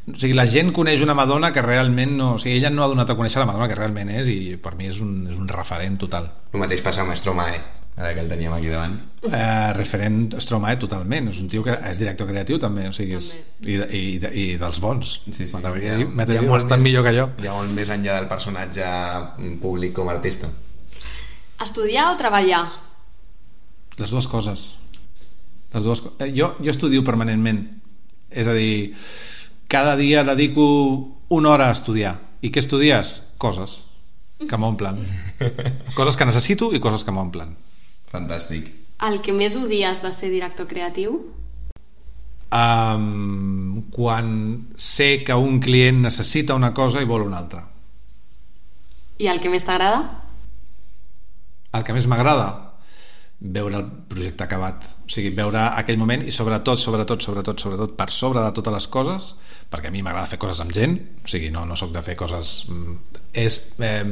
o 0.10 0.18
sigui, 0.18 0.34
la 0.38 0.46
gent 0.50 0.72
coneix 0.74 1.02
una 1.06 1.16
Madonna 1.18 1.52
que 1.54 1.62
realment 1.66 2.14
no, 2.18 2.34
o 2.36 2.40
sigui, 2.42 2.58
ella 2.60 2.70
no 2.74 2.84
ha 2.86 2.90
donat 2.92 3.10
a 3.12 3.18
conèixer 3.20 3.42
la 3.42 3.48
Madonna 3.50 3.68
que 3.70 3.76
realment 3.78 4.10
és 4.16 4.30
i 4.32 4.38
per 4.62 4.76
mi 4.80 4.88
és 4.92 5.00
un, 5.04 5.26
és 5.34 5.38
un 5.42 5.50
referent 5.52 5.98
total 6.02 6.30
El 6.54 6.62
mateix 6.62 6.82
passa 6.86 7.02
amb 7.04 7.14
Stromae, 7.18 7.58
ara 7.98 8.14
que 8.16 8.22
el 8.24 8.30
teníem 8.32 8.54
aquí 8.56 8.70
davant. 8.72 8.96
eh, 9.28 9.74
referent 9.76 10.38
Stromae 10.40 10.78
totalment 10.82 11.30
és 11.34 11.42
un 11.44 11.50
tio 11.52 11.64
que 11.66 11.76
és 11.92 12.00
director 12.00 12.30
creatiu 12.32 12.58
també, 12.62 12.88
o 12.90 12.94
sigui, 12.96 13.18
és, 13.20 13.34
i, 13.66 13.76
i, 13.98 14.04
i 14.46 14.48
dels 14.62 14.80
bons 14.80 15.18
a 15.26 15.32
dir- 15.34 15.42
m'atreviria 15.42 16.40
a 16.40 16.48
dir 16.48 16.50
bastant 16.54 16.80
més- 16.80 16.90
millor 16.92 17.04
que 17.10 17.16
jo 17.18 17.30
Hi 17.44 17.48
ha 17.52 17.58
molt 17.60 17.72
més 17.76 17.90
enllà 17.92 18.20
del 18.22 18.28
personatge 18.32 18.90
públic 19.62 19.94
com 19.98 20.10
a 20.10 20.16
artista. 20.20 20.48
Estudiar 21.62 22.12
o 22.14 22.18
treballar? 22.20 22.66
Les 24.00 24.12
dues 24.12 24.28
coses 24.32 24.66
les 25.74 25.84
dues 25.84 26.02
co 26.02 26.14
eh, 26.20 26.32
jo, 26.36 26.56
jo 26.62 26.72
estudio 26.72 27.04
permanentment 27.04 27.64
és 28.30 28.48
a 28.48 28.56
dir 28.58 28.96
cada 29.72 29.96
dia 29.96 30.24
dedico 30.24 30.66
una 31.30 31.52
hora 31.56 31.70
a 31.70 31.76
estudiar 31.78 32.18
i 32.42 32.52
què 32.52 32.62
estudies? 32.62 33.22
coses 33.38 33.84
que 34.40 34.58
m'omplen 34.58 35.04
coses 35.98 36.16
que 36.16 36.28
necessito 36.28 36.72
i 36.76 36.84
coses 36.84 37.04
que 37.04 37.14
m'omplen 37.16 37.56
Fantàstic. 38.16 38.70
El 39.04 39.20
que 39.24 39.34
més 39.36 39.56
odies 39.60 40.02
de 40.04 40.12
ser 40.16 40.30
director 40.32 40.68
creatiu? 40.70 41.18
Um, 42.56 43.82
quan 43.92 44.30
sé 44.80 45.26
que 45.28 45.36
un 45.36 45.60
client 45.60 46.00
necessita 46.06 46.56
una 46.56 46.72
cosa 46.78 47.02
i 47.04 47.10
vol 47.10 47.26
una 47.26 47.42
altra. 47.42 47.66
I 49.20 49.28
el 49.32 49.42
que 49.44 49.52
més 49.52 49.66
t'agrada? 49.68 50.00
El 51.76 51.84
que 51.84 51.96
més 51.96 52.08
m'agrada 52.08 52.48
veure 53.54 53.80
el 53.80 53.86
projecte 54.10 54.46
acabat 54.46 54.88
o 55.06 55.10
sigui, 55.12 55.34
veure 55.38 55.68
aquell 55.80 56.00
moment 56.02 56.26
i 56.26 56.34
sobretot, 56.34 56.80
sobretot, 56.82 57.22
sobretot, 57.22 57.62
sobretot 57.62 57.96
per 57.98 58.10
sobre 58.14 58.44
de 58.46 58.54
totes 58.58 58.76
les 58.76 58.88
coses 58.92 59.30
perquè 59.72 59.90
a 59.90 59.94
mi 59.94 60.04
m'agrada 60.06 60.30
fer 60.32 60.40
coses 60.42 60.62
amb 60.64 60.74
gent 60.76 60.98
o 61.24 61.30
sigui, 61.30 61.52
no, 61.54 61.66
no 61.66 61.78
sóc 61.80 61.94
de 61.94 62.04
fer 62.06 62.18
coses 62.20 62.56
mm, 62.70 62.96
és 63.46 63.60
eh, 63.84 64.04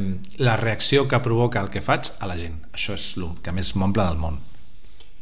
la 0.44 0.58
reacció 0.60 1.08
que 1.08 1.22
provoca 1.24 1.62
el 1.64 1.72
que 1.74 1.86
faig 1.86 2.14
a 2.20 2.30
la 2.30 2.38
gent 2.40 2.60
això 2.74 2.98
és 3.00 3.14
el 3.18 3.38
que 3.44 3.56
més 3.56 3.74
m'omple 3.76 4.06
del 4.06 4.22
món 4.22 4.42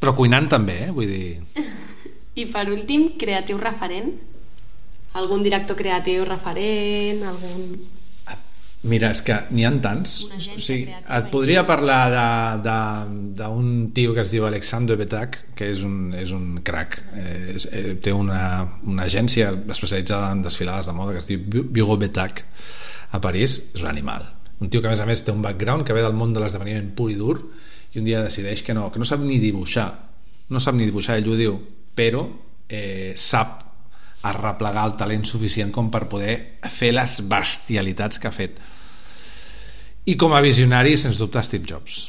però 0.01 0.15
cuinant 0.17 0.49
també, 0.49 0.81
eh? 0.87 0.91
vull 0.95 1.09
dir 1.11 1.61
I 2.33 2.45
per 2.47 2.69
últim, 2.71 3.09
creatiu 3.19 3.57
referent? 3.59 4.13
Algun 5.19 5.41
director 5.43 5.75
creatiu 5.75 6.23
referent? 6.23 7.25
Algun... 7.27 7.65
Mira, 8.83 9.11
és 9.13 9.19
que 9.21 9.35
n'hi 9.53 9.61
ha 9.67 9.69
tants. 9.81 10.15
O 10.55 10.59
sigui, 10.63 10.87
et 10.89 11.27
podria 11.29 11.61
parlar 11.69 11.99
d'un 12.63 13.67
tio 13.93 14.15
que 14.15 14.23
es 14.23 14.31
diu 14.33 14.47
Alexandre 14.47 14.95
Betak, 14.97 15.37
que 15.55 15.67
és 15.69 15.83
un, 15.85 16.13
és 16.17 16.31
un 16.33 16.59
crack. 16.65 16.97
Eh, 17.13 17.53
és, 17.55 17.67
eh, 17.71 17.95
té 18.01 18.13
una, 18.13 18.41
una 18.89 19.05
agència 19.05 19.51
especialitzada 19.69 20.31
en 20.33 20.41
desfilades 20.41 20.89
de 20.89 20.95
moda 20.97 21.13
que 21.13 21.21
es 21.21 21.29
diu 21.29 21.39
Bu- 21.45 21.67
Bureau 21.69 21.97
Betak 22.01 22.43
a 23.11 23.21
París. 23.21 23.59
És 23.75 23.81
un 23.85 23.89
animal. 23.93 24.25
Un 24.61 24.69
tio 24.69 24.81
que, 24.81 24.87
a 24.89 24.91
més 24.95 25.01
a 25.01 25.05
més, 25.09 25.21
té 25.25 25.31
un 25.33 25.41
background 25.45 25.85
que 25.85 25.93
ve 25.93 26.01
del 26.01 26.13
món 26.17 26.33
de 26.33 26.41
l'esdeveniment 26.41 26.91
pur 26.97 27.11
i 27.11 27.15
dur 27.17 27.37
i 27.93 27.99
un 27.99 28.05
dia 28.05 28.21
decideix 28.23 28.61
que 28.63 28.73
no, 28.73 28.89
que 28.91 28.99
no 29.01 29.05
sap 29.05 29.19
ni 29.21 29.37
dibuixar. 29.41 29.89
No 30.49 30.59
sap 30.59 30.73
ni 30.77 30.85
dibuixar, 30.89 31.17
ell 31.21 31.29
ho 31.29 31.37
diu, 31.37 31.57
però 31.93 32.25
eh, 32.69 33.13
sap 33.15 33.67
arreplegar 34.23 34.83
el 34.85 34.97
talent 34.99 35.23
suficient 35.25 35.71
com 35.73 35.89
per 35.89 36.05
poder 36.07 36.35
fer 36.69 36.91
les 36.93 37.19
bestialitats 37.27 38.19
que 38.21 38.29
ha 38.29 38.31
fet 38.35 38.59
i 40.05 40.15
com 40.17 40.33
a 40.33 40.41
visionari 40.41 40.95
sens 40.97 41.19
dubte 41.21 41.41
Steve 41.45 41.67
Jobs 41.69 42.07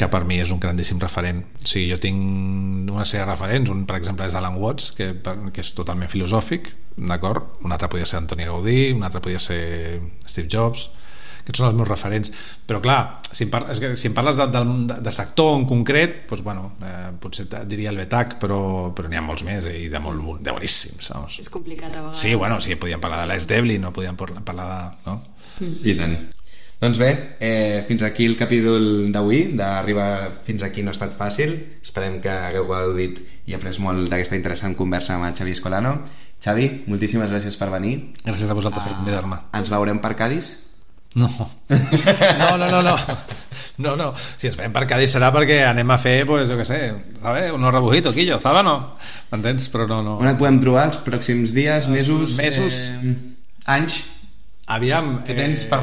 que 0.00 0.06
per 0.08 0.22
mi 0.24 0.38
és 0.40 0.48
un 0.54 0.60
grandíssim 0.62 1.00
referent 1.02 1.42
o 1.60 1.66
sigui, 1.68 1.90
jo 1.90 1.98
tinc 2.00 2.88
una 2.94 3.04
sèrie 3.04 3.26
de 3.26 3.32
referents 3.32 3.72
un 3.74 3.82
per 3.88 3.98
exemple 3.98 4.24
és 4.30 4.36
Alan 4.38 4.56
Watts 4.56 4.92
que, 4.96 5.10
que 5.52 5.60
és 5.64 5.74
totalment 5.76 6.08
filosòfic 6.08 6.70
d'acord? 6.96 7.58
un 7.66 7.72
altre 7.74 7.90
podria 7.92 8.06
ser 8.08 8.20
Antoni 8.22 8.46
Gaudí 8.48 8.92
un 8.94 9.04
altre 9.04 9.20
podria 9.20 9.42
ser 9.42 10.00
Steve 10.24 10.48
Jobs 10.48 10.86
aquests 11.40 11.58
són 11.60 11.70
els 11.70 11.76
meus 11.76 11.88
referents 11.88 12.30
però 12.68 12.80
clar, 12.84 12.98
si 13.32 13.44
em, 13.46 13.50
par 13.52 13.62
és 13.72 13.80
que 13.82 13.90
si 13.98 14.08
em 14.10 14.14
parles 14.16 14.36
de, 14.38 14.46
de, 14.54 14.62
de 15.04 15.12
sector 15.12 15.54
en 15.58 15.66
concret 15.68 16.22
doncs, 16.30 16.42
bueno, 16.46 16.66
eh, 16.84 17.10
potser 17.20 17.46
diria 17.68 17.90
el 17.92 17.98
Betac 18.00 18.38
però, 18.40 18.60
però 18.96 19.08
n'hi 19.10 19.18
ha 19.20 19.24
molts 19.24 19.44
més 19.48 19.66
eh, 19.68 19.74
i 19.86 19.88
de, 19.92 20.00
molt, 20.04 20.40
de 20.44 20.54
boníssims 20.54 21.10
saps? 21.10 21.40
És 21.42 21.48
complicat 21.52 21.90
a 21.96 22.04
vegades. 22.06 22.20
Sí, 22.22 22.34
bueno, 22.36 22.60
sí, 22.64 22.76
podíem 22.80 23.00
parlar 23.02 23.24
de 23.24 23.30
l'Es 23.32 23.48
Devlin 23.50 23.82
no 23.84 23.92
podíem 23.96 24.16
par- 24.20 24.32
parlar 24.46 24.68
de... 24.70 25.10
No? 25.10 25.18
I 25.60 25.94
tant. 25.98 26.14
Doncs 26.80 26.96
bé, 26.96 27.10
eh, 27.44 27.82
fins 27.86 28.02
aquí 28.06 28.24
el 28.24 28.38
capítol 28.40 29.10
d'avui, 29.12 29.50
d'arribar 29.58 30.40
fins 30.46 30.62
aquí 30.64 30.80
no 30.82 30.88
ha 30.88 30.96
estat 30.96 31.12
fàcil. 31.18 31.52
Esperem 31.84 32.20
que 32.24 32.30
hagueu 32.32 32.64
gaudit 32.70 33.20
i 33.46 33.52
après 33.56 33.76
molt 33.84 34.08
d'aquesta 34.08 34.38
interessant 34.38 34.74
conversa 34.78 35.18
amb 35.18 35.28
el 35.28 35.36
Xavi 35.36 35.52
Escolano. 35.52 35.98
Xavi, 36.40 36.70
moltíssimes 36.88 37.28
gràcies 37.28 37.58
per 37.60 37.68
venir. 37.68 37.98
Gràcies 38.24 38.48
a 38.48 38.56
vosaltres 38.56 38.86
per 38.86 38.94
convidar-me. 38.96 39.42
Ens 39.58 39.68
veurem 39.68 40.00
per 40.00 40.14
Cádiz? 40.16 40.54
No. 41.20 41.28
No, 41.68 42.56
no, 42.56 42.68
no, 42.70 42.80
no. 42.86 42.96
No, 43.80 43.96
no. 43.96 44.06
Si 44.38 44.48
ens 44.48 44.56
veiem 44.56 44.72
per 44.72 44.86
Cádiz 44.88 45.12
serà 45.12 45.28
perquè 45.34 45.58
anem 45.66 45.90
a 45.92 45.98
fer, 46.00 46.22
pues, 46.28 46.48
jo 46.48 46.56
què 46.56 46.64
sé, 46.68 46.78
¿sabes? 47.20 47.50
Un 47.52 47.64
rebujito, 47.72 48.12
quillo, 48.16 48.38
¿sabes? 48.40 48.64
No? 48.64 48.94
M'entens? 49.32 49.68
Però 49.72 49.84
no, 49.90 50.00
no. 50.06 50.16
On 50.20 50.28
et 50.28 50.40
podem 50.40 50.60
trobar 50.64 50.86
els 50.90 51.00
pròxims 51.04 51.52
dies, 51.56 51.88
mesos, 51.92 52.38
mesos. 52.40 52.76
eh, 52.88 53.14
anys? 53.76 54.00
Aviam... 54.70 55.12
Què 55.26 55.34
tens 55.36 55.64
per 55.70 55.80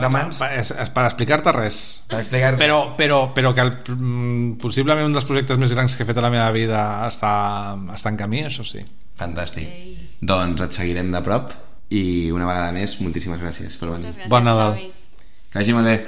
ramats? 0.00 0.40
No, 0.42 0.48
és, 0.54 0.70
és 0.70 0.92
per 0.94 1.06
explicar-te 1.08 1.54
res. 1.56 1.80
Per 2.10 2.20
explicar 2.22 2.52
Però, 2.60 2.78
però, 2.98 3.20
però 3.36 3.52
que 3.56 3.64
el, 3.66 3.72
mm, 3.94 4.58
possiblement 4.62 5.08
un 5.08 5.16
dels 5.16 5.26
projectes 5.28 5.58
més 5.60 5.74
grans 5.74 5.96
que 5.96 6.04
he 6.04 6.08
fet 6.08 6.20
a 6.20 6.26
la 6.26 6.32
meva 6.32 6.48
vida 6.54 6.82
està, 7.08 7.32
està 7.96 8.12
en 8.12 8.20
camí, 8.20 8.44
això 8.46 8.66
sí. 8.66 8.84
Fantàstic. 9.18 9.72
Doncs 10.20 10.62
et 10.68 10.78
seguirem 10.78 11.10
de 11.14 11.22
prop 11.24 11.54
i 11.96 12.30
una 12.34 12.46
vegada 12.48 12.70
més, 12.76 12.98
moltíssimes 13.02 13.42
gràcies 13.42 13.76
per 13.80 13.90
venir. 13.90 14.08
Moltes 14.08 14.22
gràcies, 14.22 14.32
Bon 14.32 14.46
Nadal. 14.46 14.78
Xavi. 14.78 14.92
Que 15.50 15.60
vagi 15.62 15.76
molt 15.76 15.90
bé. 15.90 15.98